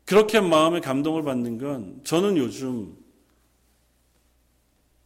그렇게 0.05 0.41
마음의 0.41 0.81
감동을 0.81 1.23
받는 1.23 1.59
건 1.59 2.01
저는 2.05 2.37
요즘 2.37 2.97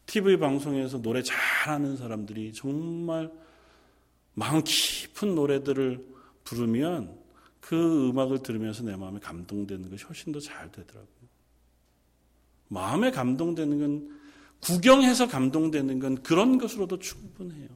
TV 0.06 0.38
방송에서 0.38 1.02
노래 1.02 1.22
잘하는 1.22 1.96
사람들이 1.96 2.52
정말 2.52 3.30
마음 4.34 4.62
깊은 4.64 5.34
노래들을 5.34 6.04
부르면 6.44 7.18
그 7.60 8.10
음악을 8.10 8.42
들으면서 8.42 8.84
내 8.84 8.94
마음에 8.96 9.18
감동되는 9.18 9.90
것이 9.90 10.04
훨씬 10.04 10.32
더 10.32 10.38
잘 10.38 10.70
되더라고요. 10.70 11.26
마음에 12.68 13.10
감동되는 13.10 13.80
건 13.80 14.20
구경해서 14.60 15.28
감동되는 15.28 15.98
건 15.98 16.22
그런 16.22 16.58
것으로도 16.58 16.98
충분해요. 16.98 17.68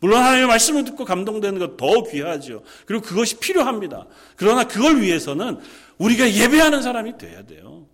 물론 0.00 0.20
하나님의 0.22 0.46
말씀을 0.48 0.84
듣고 0.84 1.04
감동되는 1.04 1.58
것 1.58 1.76
더 1.76 2.02
귀하죠. 2.04 2.62
그리고 2.86 3.02
그것이 3.04 3.38
필요합니다. 3.38 4.06
그러나 4.36 4.64
그걸 4.64 5.00
위해서는 5.00 5.58
우리가 5.98 6.30
예배하는 6.32 6.82
사람이 6.82 7.18
돼야 7.18 7.42
돼요. 7.42 7.86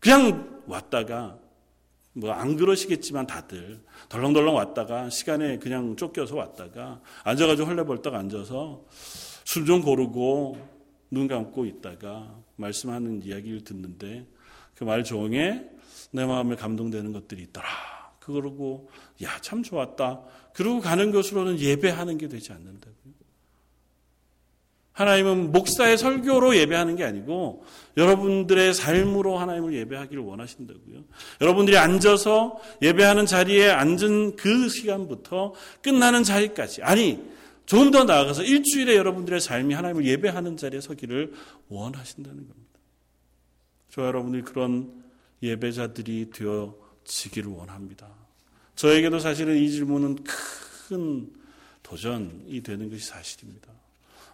그냥 0.00 0.62
왔다가 0.66 1.38
뭐 2.16 2.30
안 2.32 2.56
그러시겠지만 2.56 3.26
다들 3.26 3.80
덜렁덜렁 4.08 4.54
왔다가 4.54 5.10
시간에 5.10 5.58
그냥 5.58 5.96
쫓겨서 5.96 6.36
왔다가 6.36 7.00
앉아가지고 7.24 7.66
헐레벌떡 7.68 8.14
앉아서 8.14 8.84
술좀 9.44 9.82
고르고 9.82 10.56
눈 11.10 11.26
감고 11.26 11.64
있다가 11.66 12.36
말씀하는 12.56 13.22
이야기를 13.24 13.64
듣는데 13.64 14.26
그 14.76 14.84
말 14.84 15.02
종에 15.02 15.64
내 16.12 16.24
마음에 16.24 16.54
감동되는 16.54 17.12
것들이 17.12 17.42
있더라. 17.42 17.66
그러고 18.24 18.88
야 19.22 19.38
참 19.40 19.62
좋았다. 19.62 20.22
그러고 20.52 20.80
가는 20.80 21.10
것으로는 21.10 21.58
예배하는 21.58 22.18
게 22.18 22.28
되지 22.28 22.52
않는다고요. 22.52 22.94
하나님은 24.92 25.50
목사의 25.50 25.98
설교로 25.98 26.56
예배하는 26.56 26.94
게 26.94 27.02
아니고 27.02 27.64
여러분들의 27.96 28.74
삶으로 28.74 29.38
하나님을 29.38 29.74
예배하기를 29.74 30.22
원하신다고요. 30.22 31.04
여러분들이 31.40 31.76
앉아서 31.76 32.60
예배하는 32.80 33.26
자리에 33.26 33.70
앉은 33.70 34.36
그 34.36 34.68
시간부터 34.68 35.52
끝나는 35.82 36.22
자리까지 36.22 36.82
아니 36.84 37.20
좀더 37.66 38.04
나아가서 38.04 38.44
일주일에 38.44 38.94
여러분들의 38.94 39.40
삶이 39.40 39.74
하나님을 39.74 40.04
예배하는 40.06 40.56
자리에 40.56 40.80
서기를 40.80 41.32
원하신다는 41.68 42.36
겁니다. 42.36 42.80
저 43.90 44.02
여러분이 44.06 44.42
그런 44.42 45.02
예배자들이 45.42 46.30
되어 46.30 46.83
지기를 47.04 47.50
원합니다. 47.50 48.08
저에게도 48.76 49.18
사실은 49.18 49.56
이 49.56 49.70
질문은 49.70 50.18
큰 50.24 51.30
도전이 51.82 52.62
되는 52.62 52.90
것이 52.90 53.04
사실입니다. 53.04 53.68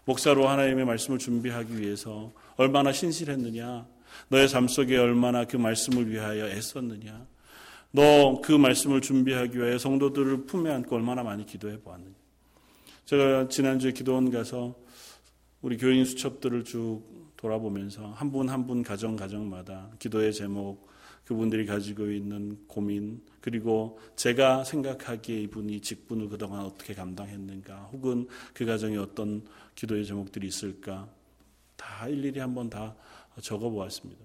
목사로 0.05 0.49
하나님의 0.49 0.85
말씀을 0.85 1.19
준비하기 1.19 1.79
위해서 1.79 2.33
얼마나 2.57 2.93
신실했느냐, 2.93 3.87
너의 4.29 4.49
삶 4.49 4.67
속에 4.67 4.97
얼마나 4.97 5.45
그 5.45 5.57
말씀을 5.57 6.11
위하여 6.11 6.49
애썼느냐, 6.49 7.27
너 7.93 8.41
그 8.41 8.53
말씀을 8.53 9.01
준비하기 9.01 9.59
위해 9.59 9.79
성도들을 9.79 10.47
품에 10.47 10.73
안고 10.73 10.97
얼마나 10.97 11.23
많이 11.23 11.45
기도해 11.45 11.81
보았느냐. 11.81 12.15
제가 13.05 13.49
지난주에 13.49 13.93
기도원 13.93 14.31
가서 14.31 14.77
우리 15.61 15.77
교인 15.77 16.05
수첩들을 16.05 16.65
쭉 16.65 17.03
돌아보면서 17.37 18.13
한 18.13 18.31
분 18.31 18.49
한분 18.49 18.49
한분 18.49 18.83
가정 18.83 19.17
가정마다 19.17 19.91
기도의 19.99 20.33
제목, 20.33 20.89
그분들이 21.31 21.65
가지고 21.65 22.11
있는 22.11 22.59
고민, 22.67 23.23
그리고 23.41 24.01
제가 24.17 24.65
생각하기에 24.65 25.43
이분이 25.43 25.81
직분을 25.81 26.29
그동안 26.29 26.65
어떻게 26.65 26.93
감당했는가, 26.93 27.85
혹은 27.93 28.27
그 28.53 28.67
가정에 28.67 28.97
어떤 28.97 29.47
기도의 29.77 30.05
제목들이 30.05 30.49
있을까, 30.49 31.09
다 31.77 32.09
일일이 32.09 32.41
한번 32.41 32.69
다 32.69 32.97
적어 33.41 33.71
보았습니다. 33.71 34.21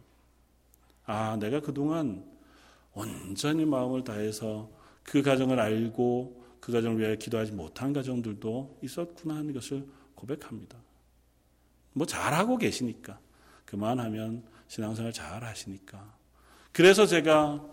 아, 1.06 1.38
내가 1.40 1.60
그동안 1.60 2.26
온전히 2.96 3.66
마음을 3.66 4.04
다해서 4.04 4.72
그 5.04 5.22
가정을 5.22 5.60
알고 5.60 6.44
그 6.60 6.72
가정을 6.72 7.00
위하여 7.00 7.16
기도하지 7.18 7.52
못한 7.52 7.94
가정들도 7.94 8.80
있었구나 8.82 9.36
하는 9.36 9.54
것을 9.54 9.86
고백합니다. 10.16 10.76
뭐 11.94 12.08
잘하고 12.08 12.58
계시니까. 12.58 13.20
그만하면 13.64 14.44
신앙생활 14.70 15.14
잘 15.14 15.44
하시니까. 15.44 16.25
그래서 16.76 17.06
제가 17.06 17.66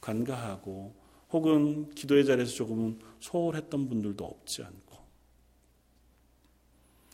관가하고 0.00 0.94
혹은 1.30 1.92
기도의 1.92 2.24
자리에서 2.24 2.54
조금 2.54 3.00
소홀했던 3.18 3.88
분들도 3.88 4.24
없지 4.24 4.62
않고 4.62 4.96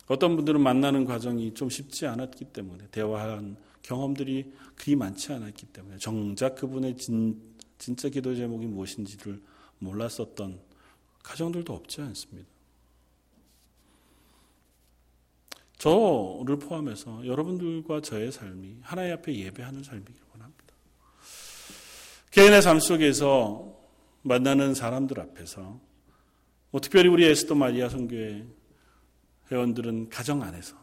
어떤 0.09 0.37
분들은 0.37 0.61
만나는 0.61 1.07
과정이 1.07 1.55
좀 1.55 1.71
쉽지 1.71 2.07
않았기 2.07 2.45
때문에 2.47 2.89
대화한 2.91 3.57
경험들이 3.81 4.53
그리 4.75 4.97
많지 4.97 5.33
않았기 5.33 5.65
때문에 5.69 5.97
정작 5.97 6.57
그분의 6.57 6.99
진, 6.99 7.41
진짜 7.79 8.11
기도 8.11 8.35
제목이 8.35 8.67
무엇인지를 8.67 9.41
몰랐었던 9.79 10.61
가정들도 11.23 11.73
없지 11.73 12.03
않습니다. 12.03 12.51
저를 15.79 16.59
포함해서 16.59 17.27
여러분들과 17.27 18.03
저의 18.03 18.31
삶이 18.31 18.81
하나님 18.83 19.15
앞에 19.15 19.35
예배하는 19.35 19.83
원합니다. 19.85 20.30
개인의 22.31 22.63
삶 22.63 22.79
속에서 22.79 23.77
만나는 24.23 24.75
사람들 24.75 25.19
앞에서 25.21 25.81
뭐 26.71 26.81
특별히 26.81 27.09
우리 27.09 27.25
에스더 27.25 27.55
마리아 27.55 27.89
성교회 27.89 28.47
회원들은 29.51 30.09
가정 30.09 30.43
안에서 30.43 30.77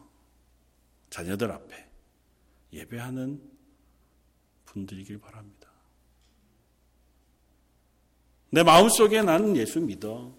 자녀들 1.08 1.50
앞에 1.50 1.88
예배하는 2.72 3.40
분들이길 4.66 5.18
바랍니다. 5.18 5.68
내 8.50 8.62
마음속에 8.62 9.22
나는 9.22 9.56
예수 9.56 9.80
믿어. 9.80 10.34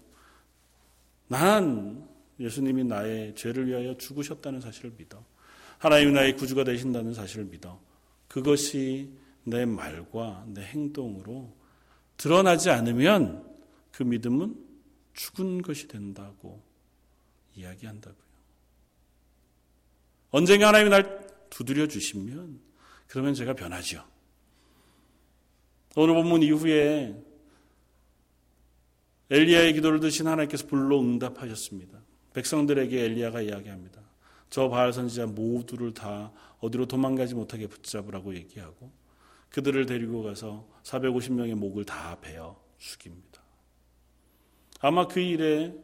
난 1.26 2.08
예수님이 2.38 2.84
나의 2.84 3.34
죄를 3.34 3.66
위하여 3.66 3.96
죽으셨다는 3.96 4.60
사실을 4.60 4.92
믿어. 4.96 5.24
하나님이 5.78 6.12
나의 6.12 6.36
구주가 6.36 6.64
되신다는 6.64 7.14
사실을 7.14 7.46
믿어. 7.46 7.80
그것이 8.28 9.10
내 9.44 9.64
말과 9.64 10.44
내 10.48 10.62
행동으로 10.62 11.54
드러나지 12.16 12.70
않으면 12.70 13.48
그 13.92 14.02
믿음은 14.02 14.54
죽은 15.14 15.62
것이 15.62 15.88
된다고 15.88 16.62
이야기한다고요. 17.54 18.30
언젠가 20.30 20.68
하나님이 20.68 20.90
날 20.90 21.26
두드려 21.50 21.86
주시면 21.86 22.60
그러면 23.08 23.34
제가 23.34 23.54
변하죠. 23.54 24.04
오늘 25.96 26.14
본문 26.14 26.42
이후에 26.42 27.20
엘리야의 29.30 29.74
기도를 29.74 30.00
드신 30.00 30.26
하나님께서 30.26 30.66
불로 30.66 31.00
응답하셨습니다. 31.00 31.98
백성들에게 32.34 33.04
엘리야가 33.04 33.42
이야기합니다. 33.42 34.00
저 34.48 34.68
바알 34.68 34.92
선지자 34.92 35.26
모두를 35.26 35.94
다 35.94 36.32
어디로 36.60 36.86
도망가지 36.86 37.34
못하게 37.34 37.66
붙잡으라고 37.66 38.34
얘기하고 38.34 38.90
그들을 39.50 39.86
데리고 39.86 40.22
가서 40.22 40.68
450명의 40.84 41.54
목을 41.54 41.84
다 41.84 42.18
베어 42.20 42.60
죽입니다. 42.78 43.42
아마 44.80 45.06
그 45.06 45.20
일에 45.20 45.74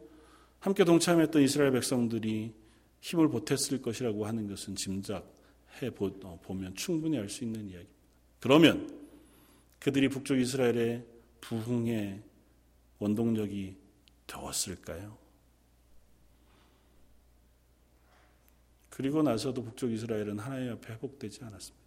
함께 0.59 0.83
동참했던 0.83 1.41
이스라엘 1.43 1.71
백성들이 1.71 2.53
힘을 3.01 3.29
보탰을 3.29 3.81
것이라고 3.81 4.25
하는 4.25 4.47
것은 4.47 4.75
짐작해 4.75 5.91
어, 6.23 6.39
보면 6.41 6.75
충분히 6.75 7.17
알 7.17 7.29
수 7.29 7.43
있는 7.43 7.61
이야기입니다. 7.61 7.93
그러면 8.39 9.07
그들이 9.79 10.09
북쪽 10.09 10.39
이스라엘의 10.39 11.05
부흥의 11.41 12.23
원동력이 12.99 13.75
되었을까요? 14.25 15.17
그리고 18.89 19.21
나서도 19.21 19.63
북쪽 19.63 19.91
이스라엘은 19.91 20.39
하나님 20.39 20.71
앞에 20.73 20.93
회복되지 20.93 21.43
않았습니다. 21.43 21.86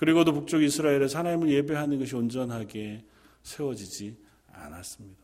그리고도 0.00 0.32
북쪽 0.32 0.62
이스라엘에서 0.62 1.18
하나님을 1.18 1.50
예배하는 1.50 1.98
것이 1.98 2.16
온전하게 2.16 3.04
세워지지 3.42 4.16
않았습니다. 4.50 5.20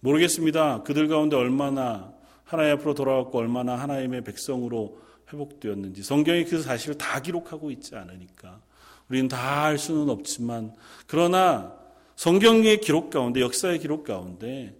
모르겠습니다. 0.00 0.82
그들 0.82 1.08
가운데 1.08 1.36
얼마나 1.36 2.14
하나님 2.44 2.72
앞으로 2.76 2.94
돌아왔고 2.94 3.36
얼마나 3.36 3.74
하나님의 3.74 4.24
백성으로 4.24 4.98
회복되었는지 5.30 6.02
성경이 6.02 6.46
그 6.46 6.62
사실을 6.62 6.96
다 6.96 7.20
기록하고 7.20 7.70
있지 7.70 7.94
않으니까 7.94 8.62
우리는 9.10 9.28
다 9.28 9.64
알 9.64 9.76
수는 9.76 10.08
없지만 10.08 10.74
그러나 11.06 11.76
성경의 12.16 12.80
기록 12.80 13.10
가운데 13.10 13.42
역사의 13.42 13.78
기록 13.80 14.04
가운데 14.04 14.74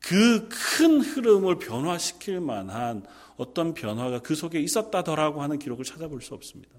그 0.00 0.50
큰 0.50 1.00
흐름을 1.00 1.58
변화시킬 1.60 2.40
만한 2.40 3.06
어떤 3.38 3.72
변화가 3.72 4.20
그 4.20 4.34
속에 4.34 4.60
있었다더라고 4.60 5.40
하는 5.40 5.58
기록을 5.58 5.86
찾아볼 5.86 6.20
수 6.20 6.34
없습니다. 6.34 6.76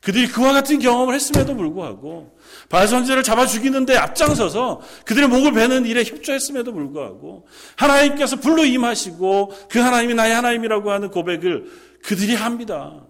그들이 0.00 0.28
그와 0.28 0.52
같은 0.52 0.78
경험을 0.78 1.14
했음에도 1.14 1.56
불구하고 1.56 2.38
바알선지를 2.68 3.22
잡아 3.22 3.46
죽이는데 3.46 3.96
앞장서서 3.96 4.80
그들의 5.04 5.28
목을 5.28 5.52
베는 5.52 5.86
일에 5.86 6.04
협조했음에도 6.04 6.72
불구하고 6.72 7.46
하나님께서 7.76 8.36
불로 8.36 8.64
임하시고 8.64 9.52
그 9.68 9.78
하나님이 9.78 10.14
나의 10.14 10.34
하나님이라고 10.34 10.90
하는 10.90 11.10
고백을 11.10 11.70
그들이 12.04 12.34
합니다. 12.34 13.04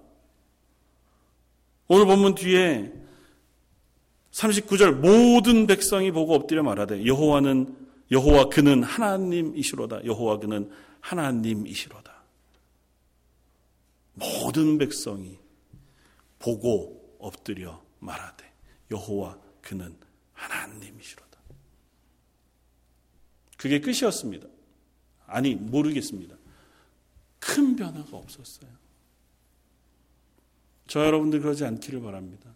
오늘 1.88 2.06
본문 2.06 2.34
뒤에 2.34 2.92
39절 4.32 4.92
모든 4.92 5.66
백성이 5.66 6.10
보고 6.10 6.34
엎드려 6.34 6.62
말하되 6.62 7.04
여호와는 7.06 7.76
여호와 8.10 8.48
그는 8.48 8.82
하나님이시로다. 8.82 10.04
여호와 10.04 10.38
그는 10.38 10.70
하나님이시로다. 11.00 12.14
모든 14.14 14.78
백성이 14.78 15.38
보고 16.46 17.16
엎드려 17.18 17.82
말하되 17.98 18.44
여호와 18.92 19.36
그는 19.60 19.96
하나님이시로다. 20.32 21.40
그게 23.56 23.80
끝이었습니다. 23.80 24.46
아니 25.26 25.56
모르겠습니다. 25.56 26.36
큰 27.40 27.74
변화가 27.74 28.16
없었어요. 28.16 28.70
저 30.86 31.04
여러분들 31.04 31.40
그러지 31.40 31.64
않기를 31.64 32.00
바랍니다. 32.00 32.54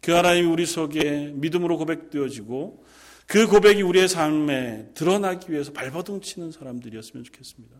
그 0.00 0.12
하나님이 0.12 0.48
우리 0.48 0.64
속에 0.64 1.32
믿음으로 1.34 1.76
고백되어지고 1.76 2.86
그 3.26 3.46
고백이 3.46 3.82
우리의 3.82 4.08
삶에 4.08 4.92
드러나기 4.94 5.52
위해서 5.52 5.74
발버둥 5.74 6.22
치는 6.22 6.52
사람들이었으면 6.52 7.24
좋겠습니다. 7.24 7.76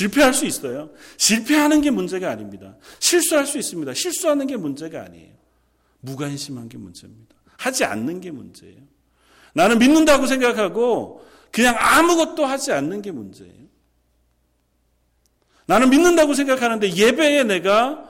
실패할 0.00 0.32
수 0.32 0.46
있어요. 0.46 0.90
실패하는 1.18 1.82
게 1.82 1.90
문제가 1.90 2.30
아닙니다. 2.30 2.76
실수할 3.00 3.46
수 3.46 3.58
있습니다. 3.58 3.92
실수하는 3.92 4.46
게 4.46 4.56
문제가 4.56 5.02
아니에요. 5.02 5.34
무관심한 6.00 6.68
게 6.68 6.78
문제입니다. 6.78 7.34
하지 7.58 7.84
않는 7.84 8.20
게 8.20 8.30
문제예요. 8.30 8.80
나는 9.52 9.78
믿는다고 9.78 10.26
생각하고 10.26 11.26
그냥 11.52 11.76
아무것도 11.78 12.46
하지 12.46 12.72
않는 12.72 13.02
게 13.02 13.10
문제예요. 13.10 13.68
나는 15.66 15.90
믿는다고 15.90 16.32
생각하는데 16.34 16.94
예배에 16.94 17.44
내가 17.44 18.08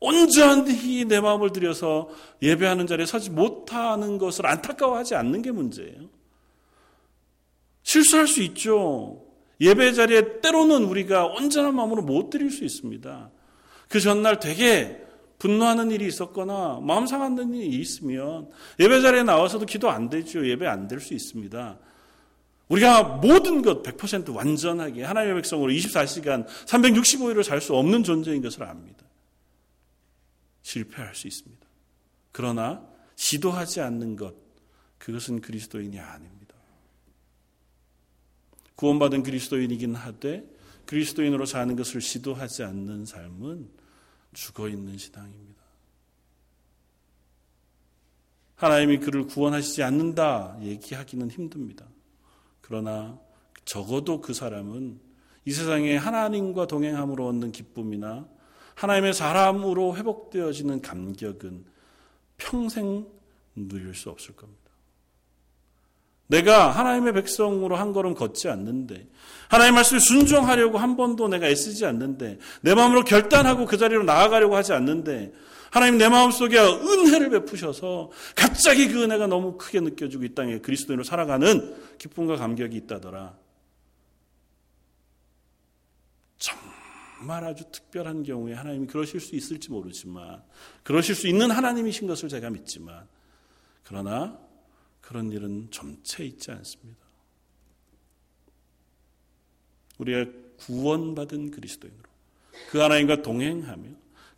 온전히 0.00 1.04
내 1.04 1.20
마음을 1.20 1.52
들여서 1.52 2.10
예배하는 2.42 2.86
자리에 2.86 3.06
서지 3.06 3.30
못하는 3.30 4.18
것을 4.18 4.46
안타까워하지 4.46 5.14
않는 5.14 5.42
게 5.42 5.52
문제예요. 5.52 6.10
실수할 7.82 8.26
수 8.26 8.42
있죠. 8.42 9.25
예배 9.60 9.92
자리에 9.92 10.40
때로는 10.40 10.84
우리가 10.84 11.26
온전한 11.26 11.74
마음으로 11.74 12.02
못 12.02 12.30
드릴 12.30 12.50
수 12.50 12.64
있습니다. 12.64 13.30
그 13.88 14.00
전날 14.00 14.38
되게 14.38 15.02
분노하는 15.38 15.90
일이 15.90 16.06
있었거나 16.06 16.80
마음 16.82 17.06
상하는 17.06 17.54
일이 17.54 17.76
있으면 17.80 18.50
예배 18.80 19.00
자리에 19.02 19.22
나와서도 19.22 19.66
기도 19.66 19.90
안 19.90 20.08
되죠. 20.08 20.46
예배 20.46 20.66
안 20.66 20.88
될 20.88 21.00
수 21.00 21.14
있습니다. 21.14 21.78
우리가 22.68 23.02
모든 23.02 23.62
것 23.62 23.82
100% 23.82 24.34
완전하게 24.34 25.04
하나님의 25.04 25.36
백성으로 25.36 25.70
24시간 25.72 26.46
365일을 26.66 27.42
살 27.44 27.60
수 27.60 27.74
없는 27.76 28.02
존재인 28.02 28.42
것을 28.42 28.64
압니다. 28.64 29.04
실패할 30.62 31.14
수 31.14 31.28
있습니다. 31.28 31.64
그러나 32.32 32.82
시도하지 33.14 33.80
않는 33.82 34.16
것, 34.16 34.34
그것은 34.98 35.40
그리스도인이 35.40 35.98
아닙니다. 36.00 36.45
구원받은 38.76 39.22
그리스도인이긴 39.22 39.94
하되 39.94 40.48
그리스도인으로 40.86 41.46
사는 41.46 41.74
것을 41.74 42.00
시도하지 42.00 42.62
않는 42.62 43.04
삶은 43.04 43.68
죽어 44.32 44.68
있는 44.68 44.96
신앙입니다. 44.96 45.62
하나님이 48.54 48.98
그를 48.98 49.26
구원하시지 49.26 49.82
않는다 49.82 50.58
얘기하기는 50.62 51.30
힘듭니다. 51.30 51.86
그러나 52.60 53.18
적어도 53.64 54.20
그 54.20 54.32
사람은 54.32 55.00
이 55.44 55.52
세상에 55.52 55.96
하나님과 55.96 56.66
동행함으로 56.66 57.26
얻는 57.28 57.52
기쁨이나 57.52 58.28
하나님의 58.74 59.14
사람으로 59.14 59.96
회복되어지는 59.96 60.82
감격은 60.82 61.64
평생 62.36 63.06
누릴 63.54 63.94
수 63.94 64.10
없을 64.10 64.34
겁니다. 64.36 64.65
내가 66.28 66.70
하나님의 66.70 67.12
백성으로 67.14 67.76
한 67.76 67.92
걸음 67.92 68.14
걷지 68.14 68.48
않는데, 68.48 69.06
하나님의 69.48 69.74
말씀에 69.76 69.98
순종하려고 70.00 70.78
한 70.78 70.96
번도 70.96 71.28
내가 71.28 71.46
애쓰지 71.48 71.86
않는데, 71.86 72.38
내 72.62 72.74
마음으로 72.74 73.04
결단하고 73.04 73.66
그 73.66 73.76
자리로 73.76 74.04
나아가려고 74.04 74.56
하지 74.56 74.72
않는데, 74.72 75.32
하나님 75.70 75.98
내 75.98 76.08
마음 76.08 76.30
속에 76.30 76.58
은혜를 76.58 77.30
베푸셔서 77.30 78.10
갑자기 78.34 78.88
그 78.88 79.02
은혜가 79.02 79.26
너무 79.26 79.58
크게 79.58 79.80
느껴지고 79.80 80.24
이 80.24 80.34
땅에 80.34 80.58
그리스도인으로 80.58 81.04
살아가는 81.04 81.76
기쁨과 81.98 82.36
감격이 82.36 82.76
있다더라. 82.76 83.36
정말 86.38 87.44
아주 87.44 87.64
특별한 87.70 88.22
경우에 88.22 88.54
하나님이 88.54 88.86
그러실 88.86 89.20
수 89.20 89.36
있을지 89.36 89.70
모르지만 89.70 90.42
그러실 90.82 91.14
수 91.14 91.28
있는 91.28 91.50
하나님이신 91.50 92.06
것을 92.06 92.28
제가 92.28 92.50
믿지만 92.50 93.06
그러나 93.84 94.38
그런 95.06 95.30
일은 95.30 95.68
점체 95.70 96.24
있지 96.24 96.50
않습니다. 96.50 97.00
우리가 99.98 100.30
구원받은 100.58 101.52
그리스도인으로 101.52 102.02
그 102.70 102.78
하나님과 102.78 103.22
동행하며 103.22 103.88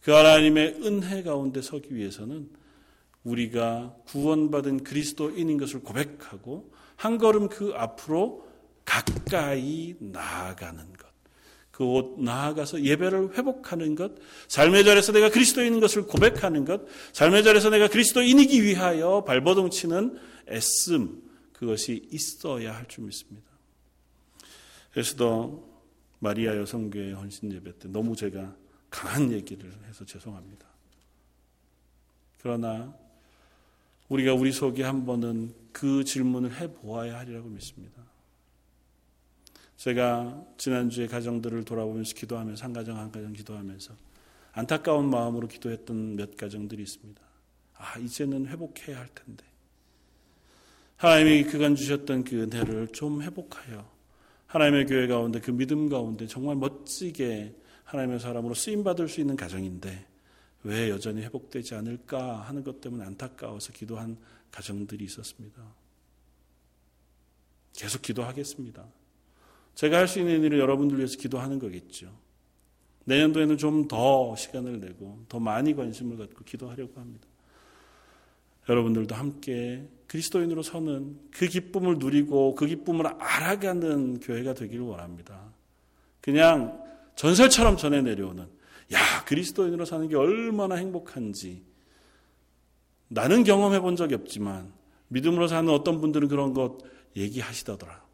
그 0.03 0.13
하나님의 0.13 0.81
은혜 0.83 1.23
가운데 1.23 1.63
서기 1.63 1.95
위해서는 1.95 2.51
우리가 3.25 3.97
구원받은 4.07 4.85
그리스도인인 4.85 5.57
것을 5.57 5.81
고백하고 5.81 6.71
한 6.97 7.17
걸음 7.17 7.49
그 7.49 7.73
앞으로 7.75 8.47
가까이 8.85 9.97
나아가는 9.99 10.93
것. 10.93 11.08
그 11.79 11.85
옷 11.85 12.21
나아가서 12.21 12.83
예배를 12.83 13.39
회복하는 13.39 13.95
것, 13.95 14.11
삶의 14.49 14.85
자리에서 14.85 15.13
내가 15.13 15.31
그리스도인인 15.31 15.79
것을 15.79 16.07
고백하는 16.07 16.65
것, 16.65 16.83
삶의 17.13 17.45
자리에서 17.45 17.71
내가 17.71 17.87
그리스도인이기 17.87 18.65
위하여 18.65 19.23
발버둥 19.23 19.71
치는 19.71 20.19
애씀, 20.49 21.23
그것이 21.53 22.09
있어야 22.11 22.75
할 22.75 22.85
줄 22.89 23.05
믿습니다. 23.05 23.47
그래서도 24.91 25.71
마리아 26.19 26.57
여성교회 26.57 27.13
헌신 27.13 27.53
예배 27.53 27.79
때 27.79 27.89
너무 27.89 28.17
제가 28.17 28.57
강한 28.91 29.31
얘기를 29.31 29.73
해서 29.87 30.05
죄송합니다. 30.05 30.67
그러나 32.39 32.93
우리가 34.09 34.35
우리 34.35 34.51
속에 34.51 34.83
한 34.83 35.07
번은 35.07 35.55
그 35.71 36.03
질문을 36.03 36.61
해 36.61 36.73
보아야 36.73 37.19
하리라고 37.19 37.49
믿습니다. 37.51 38.03
제가 39.79 40.45
지난주에 40.57 41.07
가정들을 41.07 41.65
돌아보면서 41.65 42.15
기도하면서 42.15 42.65
한 42.65 42.73
가정 42.73 42.99
한 42.99 43.13
가정 43.13 43.33
기도하면서 43.33 43.95
안타까운 44.53 45.09
마음으로 45.09 45.47
기도했던 45.47 46.17
몇 46.17 46.37
가정들이 46.37 46.83
있습니다. 46.83 47.23
아, 47.77 47.99
이제는 47.99 48.49
회복해야 48.49 48.99
할 48.99 49.09
텐데. 49.15 49.45
하나님이 50.97 51.45
그간 51.45 51.77
주셨던 51.77 52.25
그 52.25 52.43
은혜를 52.43 52.89
좀 52.89 53.23
회복하여 53.23 53.89
하나님의 54.49 54.87
교회 54.87 55.07
가운데 55.07 55.41
그 55.41 55.53
믿음 55.53 55.89
가운데 55.89 56.27
정말 56.27 56.57
멋지게 56.57 57.55
하나님의 57.85 58.19
사람으로 58.19 58.55
쓰임 58.55 58.83
받을 58.83 59.09
수 59.09 59.21
있는 59.21 59.37
가정인데 59.37 60.07
왜 60.65 60.91
여전히 60.91 61.23
회복되지 61.23 61.77
않을까 61.77 62.41
하는 62.41 62.65
것 62.65 62.81
때문에 62.81 63.05
안타까워서 63.05 63.73
기도한 63.73 64.19
가정들이 64.51 65.05
있었습니다. 65.05 65.63
계속 67.75 68.03
기도하겠습니다. 68.03 68.85
제가 69.79 69.99
할 69.99 70.09
수 70.09 70.19
있는 70.19 70.43
일을 70.43 70.59
여러분들 70.59 70.99
위해서 70.99 71.17
기도하는 71.17 71.61
거겠죠. 71.61 72.13
내년도에는 73.05 73.57
좀 73.59 73.87
더 73.87 74.35
시간을 74.35 74.81
내고 74.81 75.25
더 75.29 75.39
많이 75.39 75.73
관심을 75.73 76.17
갖고 76.17 76.43
기도하려고 76.43 77.01
합니다. 77.01 77.29
여러분들도 78.69 79.15
함께 79.15 79.89
그리스도인으로 80.09 80.65
서는 80.65 81.21
그 81.31 81.47
기쁨을 81.47 81.99
누리고 81.99 82.57
그 82.57 82.67
기쁨을 82.67 83.07
알아가는 83.07 84.19
교회가 84.19 84.55
되기를 84.55 84.85
원합니다. 84.85 85.41
그냥 86.21 86.83
전설처럼 87.15 87.77
전해 87.77 88.03
내려오는 88.03 88.49
야 88.93 89.25
그리스도인으로 89.27 89.85
사는 89.85 90.09
게 90.09 90.17
얼마나 90.17 90.75
행복한지 90.75 91.63
나는 93.07 93.45
경험해 93.45 93.79
본 93.79 93.95
적이 93.95 94.17
없지만 94.17 94.73
믿음으로 95.07 95.47
사는 95.47 95.73
어떤 95.73 96.01
분들은 96.01 96.27
그런 96.27 96.53
것 96.53 96.79
얘기하시더라. 97.15 98.08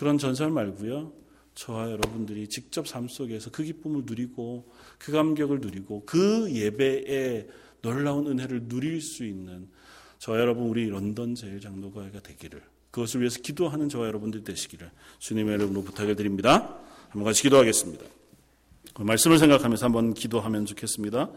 그런 0.00 0.16
전설 0.16 0.50
말고요. 0.50 1.12
저와 1.54 1.90
여러분들이 1.90 2.48
직접 2.48 2.88
삶 2.88 3.06
속에서 3.06 3.50
그 3.50 3.62
기쁨을 3.62 4.04
누리고 4.06 4.72
그 4.98 5.12
감격을 5.12 5.60
누리고 5.60 6.04
그 6.06 6.50
예배에 6.50 7.46
놀라운 7.82 8.26
은혜를 8.26 8.66
누릴 8.66 9.02
수 9.02 9.26
있는 9.26 9.68
저와 10.18 10.40
여러분 10.40 10.70
우리 10.70 10.88
런던 10.88 11.34
제일 11.34 11.60
장로교회가 11.60 12.20
되기를 12.20 12.62
그것을 12.90 13.20
위해서 13.20 13.40
기도하는 13.42 13.90
저와 13.90 14.06
여러분들 14.06 14.42
되시기를 14.42 14.90
주님의 15.18 15.56
이름으로 15.56 15.82
부탁을 15.82 16.16
드립니다. 16.16 16.78
한번 17.10 17.24
같이 17.24 17.42
기도하겠습니다. 17.42 18.02
그 18.94 19.02
말씀을 19.02 19.38
생각하면서 19.38 19.84
한번 19.84 20.14
기도하면 20.14 20.64
좋겠습니다. 20.64 21.28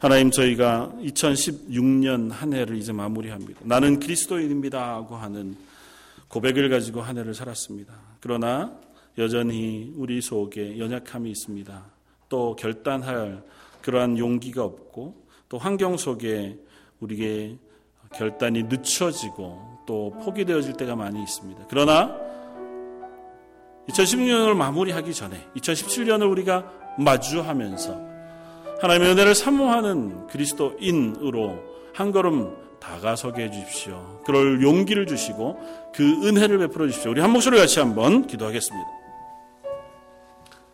하나님 0.00 0.32
저희가 0.32 0.92
2016년 1.00 2.30
한 2.30 2.54
해를 2.54 2.76
이제 2.76 2.90
마무리합니다. 2.90 3.60
나는 3.62 4.00
그리스도인입니다 4.00 4.94
하고 4.94 5.14
하는 5.14 5.56
고백을 6.28 6.68
가지고 6.68 7.00
한 7.00 7.18
해를 7.18 7.34
살았습니다. 7.34 7.94
그러나 8.20 8.72
여전히 9.18 9.92
우리 9.96 10.20
속에 10.20 10.78
연약함이 10.78 11.30
있습니다. 11.30 11.84
또 12.28 12.56
결단할 12.56 13.44
그러한 13.82 14.18
용기가 14.18 14.64
없고 14.64 15.26
또 15.48 15.58
환경 15.58 15.96
속에 15.96 16.58
우리에게 17.00 17.58
결단이 18.14 18.64
늦춰지고 18.64 19.82
또 19.86 20.10
포기되어질 20.24 20.74
때가 20.74 20.96
많이 20.96 21.22
있습니다. 21.22 21.66
그러나 21.68 22.16
2016년을 23.88 24.54
마무리하기 24.54 25.12
전에 25.12 25.36
2017년을 25.56 26.30
우리가 26.30 26.70
마주하면서 26.98 28.14
하나님의 28.80 29.12
은혜를 29.12 29.34
사모하는 29.34 30.26
그리스도인으로 30.28 31.58
한 31.92 32.10
걸음 32.10 32.63
다가서게 32.84 33.44
해주십시오. 33.44 34.22
그럴 34.26 34.62
용기를 34.62 35.06
주시고 35.06 35.92
그 35.94 36.02
은혜를 36.26 36.58
베풀어 36.58 36.86
주십시오. 36.86 37.12
우리 37.12 37.20
한 37.20 37.30
목소리 37.32 37.58
같이 37.58 37.80
한번 37.80 38.26
기도하겠습니다. 38.26 38.88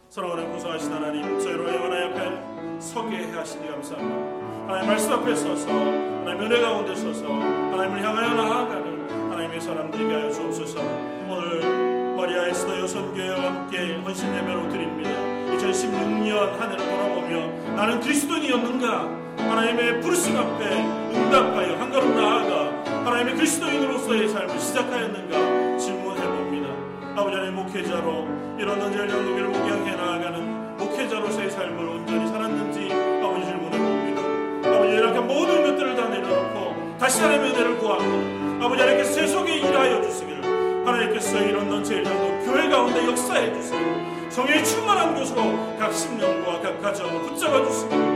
사랑하는 0.08 0.52
구성하신 0.52 0.92
하나님, 0.92 1.38
저희로 1.38 1.72
영원한 1.72 2.11
옆에 2.11 2.80
서게 2.80 3.16
하시니 3.30 3.68
감사합니다. 3.68 4.40
하나님 4.70 4.88
말씀 4.88 5.12
앞에 5.12 5.34
서서 5.34 5.68
하나님 5.68 6.42
은혜 6.42 6.61
가운데 6.61 6.94
서서 6.94 7.26
하나님을 7.32 8.04
향하여 8.04 8.34
나아가는 8.34 9.30
하나님의 9.32 9.61
사람들에게 9.61 10.14
하여 10.14 10.30
주옵소서 10.30 10.80
오늘 11.28 12.14
마리아 12.16 12.46
에스더 12.46 12.78
여선교회와 12.78 13.46
함께 13.46 13.96
헌신 13.96 14.32
예배로 14.32 14.68
드립니다 14.68 15.11
2016년 15.56 16.56
한 16.56 16.70
해를 16.70 16.86
돌아보며 16.86 17.74
나는 17.74 18.00
그리스도인이었는가 18.00 19.29
하나님의 19.51 20.01
부르심 20.01 20.36
앞에 20.36 20.64
응답하여 21.12 21.76
한 21.76 21.90
걸음 21.90 22.14
나아가 22.14 22.70
하나님의 23.05 23.34
그리스도인으로서의 23.34 24.28
삶을 24.28 24.61
시작하였는가 24.61 25.76
질문해봅니다. 25.76 26.68
아버지 27.16 27.34
하나님 27.34 27.57
목회자로 27.57 28.28
이런 28.61 28.80
언제를 28.80 29.11
영국을 29.11 29.48
목양해 29.48 29.96
나아가는 29.96 30.76
목회자로서의 30.76 31.51
삶을 31.51 31.84
온전히 31.84 32.28
살았는지 32.28 32.92
아버지 33.24 33.46
질문해봅니다. 33.46 34.76
아버지 34.76 34.92
이렇게 34.92 35.18
모든 35.18 35.64
것들을 35.64 35.96
다 35.96 36.09
내려놓고 36.09 36.96
다시 37.01 37.20
하나님의 37.20 37.51
은혜를 37.51 37.78
구하고 37.78 38.64
아버지 38.64 38.82
하나님께서 38.82 39.12
제 39.12 39.26
속에 39.26 39.57
일하여 39.57 40.01
주시기를 40.01 40.86
하나님께서 40.86 41.38
이런 41.38 41.68
넌제일장도 41.68 42.44
교회 42.44 42.68
가운데 42.68 43.05
역사해 43.05 43.53
주시기를 43.53 44.30
성령의 44.30 44.64
충만한 44.64 45.12
곳으로 45.12 45.76
각 45.76 45.92
심령과 45.92 46.61
각 46.61 46.80
가정을 46.80 47.22
붙잡아 47.22 47.64
주시기를 47.68 48.09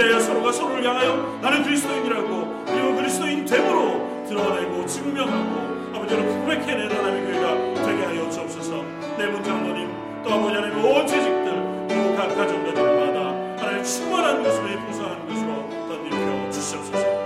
그래야 0.00 0.18
서로가 0.18 0.50
서로를 0.50 0.82
향하여 0.82 1.38
나는 1.42 1.62
그리스도인이라고 1.62 2.64
그리고 2.64 2.96
그리스도인 2.96 3.44
됨으로 3.44 4.24
드러내고 4.26 4.86
증명하고 4.86 5.94
아버지 5.94 6.14
여러분 6.14 6.40
고백해내는 6.40 6.96
하나님의 6.96 7.32
교회가 7.32 7.84
되게 7.84 8.04
하여 8.04 8.30
주옵소서 8.30 8.82
내분 9.18 9.44
장로님 9.44 9.90
또 10.24 10.32
아버지 10.32 10.54
하나님의 10.54 10.84
온 10.90 11.06
재직들 11.06 11.86
그리고 11.86 12.16
각 12.16 12.34
가정가들마다 12.34 13.62
하나님 13.62 13.84
충만한 13.84 14.42
것으로 14.42 14.68
풍성한 14.68 15.28
것으로 15.28 16.50
주시옵소서. 16.50 17.20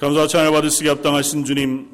감사와 0.00 0.26
찬양을 0.26 0.50
받으시기 0.50 0.88
합당하신 0.88 1.44
주님 1.44 1.91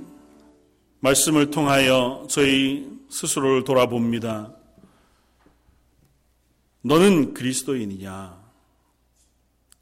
말씀을 1.01 1.51
통하여 1.51 2.27
저희 2.29 2.91
스스로를 3.09 3.65
돌아봅니다. 3.65 4.53
너는 6.83 7.35
그리스도인이냐? 7.35 8.39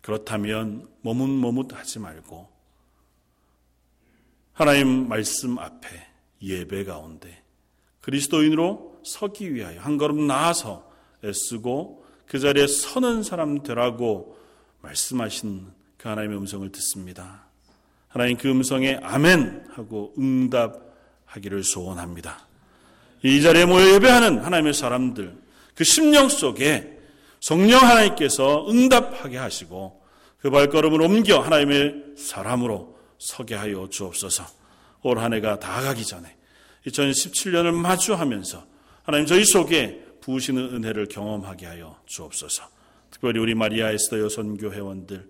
그렇다면 0.02 0.88
머뭇머뭇하지 1.02 1.98
말고 1.98 2.48
하나님 4.52 5.08
말씀 5.08 5.58
앞에 5.58 5.88
예배 6.42 6.84
가운데 6.84 7.42
그리스도인으로 8.02 9.00
서기 9.04 9.54
위하여 9.54 9.80
한 9.80 9.98
걸음 9.98 10.26
나아서 10.26 10.90
애쓰고 11.24 12.04
그 12.26 12.38
자리에 12.38 12.66
서는 12.66 13.22
사람 13.22 13.62
되라고 13.62 14.38
말씀하신 14.82 15.72
그 15.96 16.08
하나님의 16.08 16.38
음성을 16.38 16.70
듣습니다. 16.72 17.46
하나님 18.08 18.36
그 18.36 18.48
음성에 18.48 19.00
아멘 19.02 19.66
하고 19.70 20.14
응답 20.18 20.85
하기를 21.26 21.62
소원합니다. 21.62 22.46
이 23.22 23.42
자리에 23.42 23.64
모여 23.64 23.94
예배하는 23.94 24.44
하나님의 24.44 24.74
사람들 24.74 25.36
그 25.74 25.84
심령 25.84 26.28
속에 26.28 26.98
성령 27.40 27.80
하나님께서 27.80 28.66
응답하게 28.68 29.36
하시고 29.36 30.02
그 30.38 30.50
발걸음을 30.50 31.00
옮겨 31.02 31.38
하나님의 31.38 31.94
사람으로 32.16 32.96
서게 33.18 33.54
하여 33.54 33.88
주옵소서. 33.90 34.44
올 35.02 35.18
한 35.18 35.32
해가 35.34 35.58
다 35.58 35.80
가기 35.82 36.04
전에 36.04 36.36
2017년을 36.86 37.72
마주하면서 37.72 38.66
하나님 39.04 39.26
저희 39.26 39.44
속에 39.44 40.04
부으시는 40.20 40.74
은혜를 40.74 41.06
경험하게 41.06 41.66
하여 41.66 42.00
주옵소서. 42.06 42.64
특별히 43.10 43.38
우리 43.38 43.54
마리아 43.54 43.90
에스더 43.90 44.20
여선교 44.20 44.72
회원들 44.72 45.28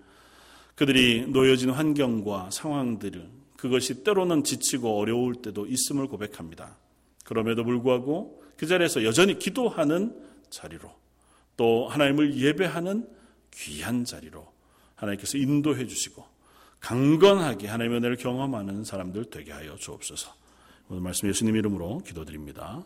그들이 0.75 1.27
놓여진 1.29 1.71
환경과 1.71 2.51
상황들을 2.51 3.29
그것이 3.57 4.05
때로는 4.05 4.45
지치고 4.45 4.99
어려울 4.99 5.37
때도 5.37 5.67
있음을 5.67 6.09
고백합니다. 6.09 6.77
그럼에도 7.25 7.65
불구하고 7.65 8.43
그 8.57 8.67
자리에서 8.67 9.05
여전히 9.05 9.39
기도하는 9.39 10.17
자리로 10.51 10.91
또 11.57 11.89
하나님을 11.89 12.39
예배하는 12.39 13.09
귀한 13.53 14.05
자리로 14.05 14.47
하나님께서 14.95 15.39
인도해 15.39 15.87
주시고 15.87 16.25
강건하게 16.81 17.69
하나님의 17.69 17.99
은혜를 17.99 18.17
경험하는 18.17 18.85
사람들 18.85 19.27
되게 19.27 19.53
하여 19.53 19.77
주옵소서. 19.77 20.33
오늘 20.89 21.03
말씀 21.03 21.29
예수님 21.29 21.57
이름으로 21.57 21.99
기도드립니다. 21.99 22.85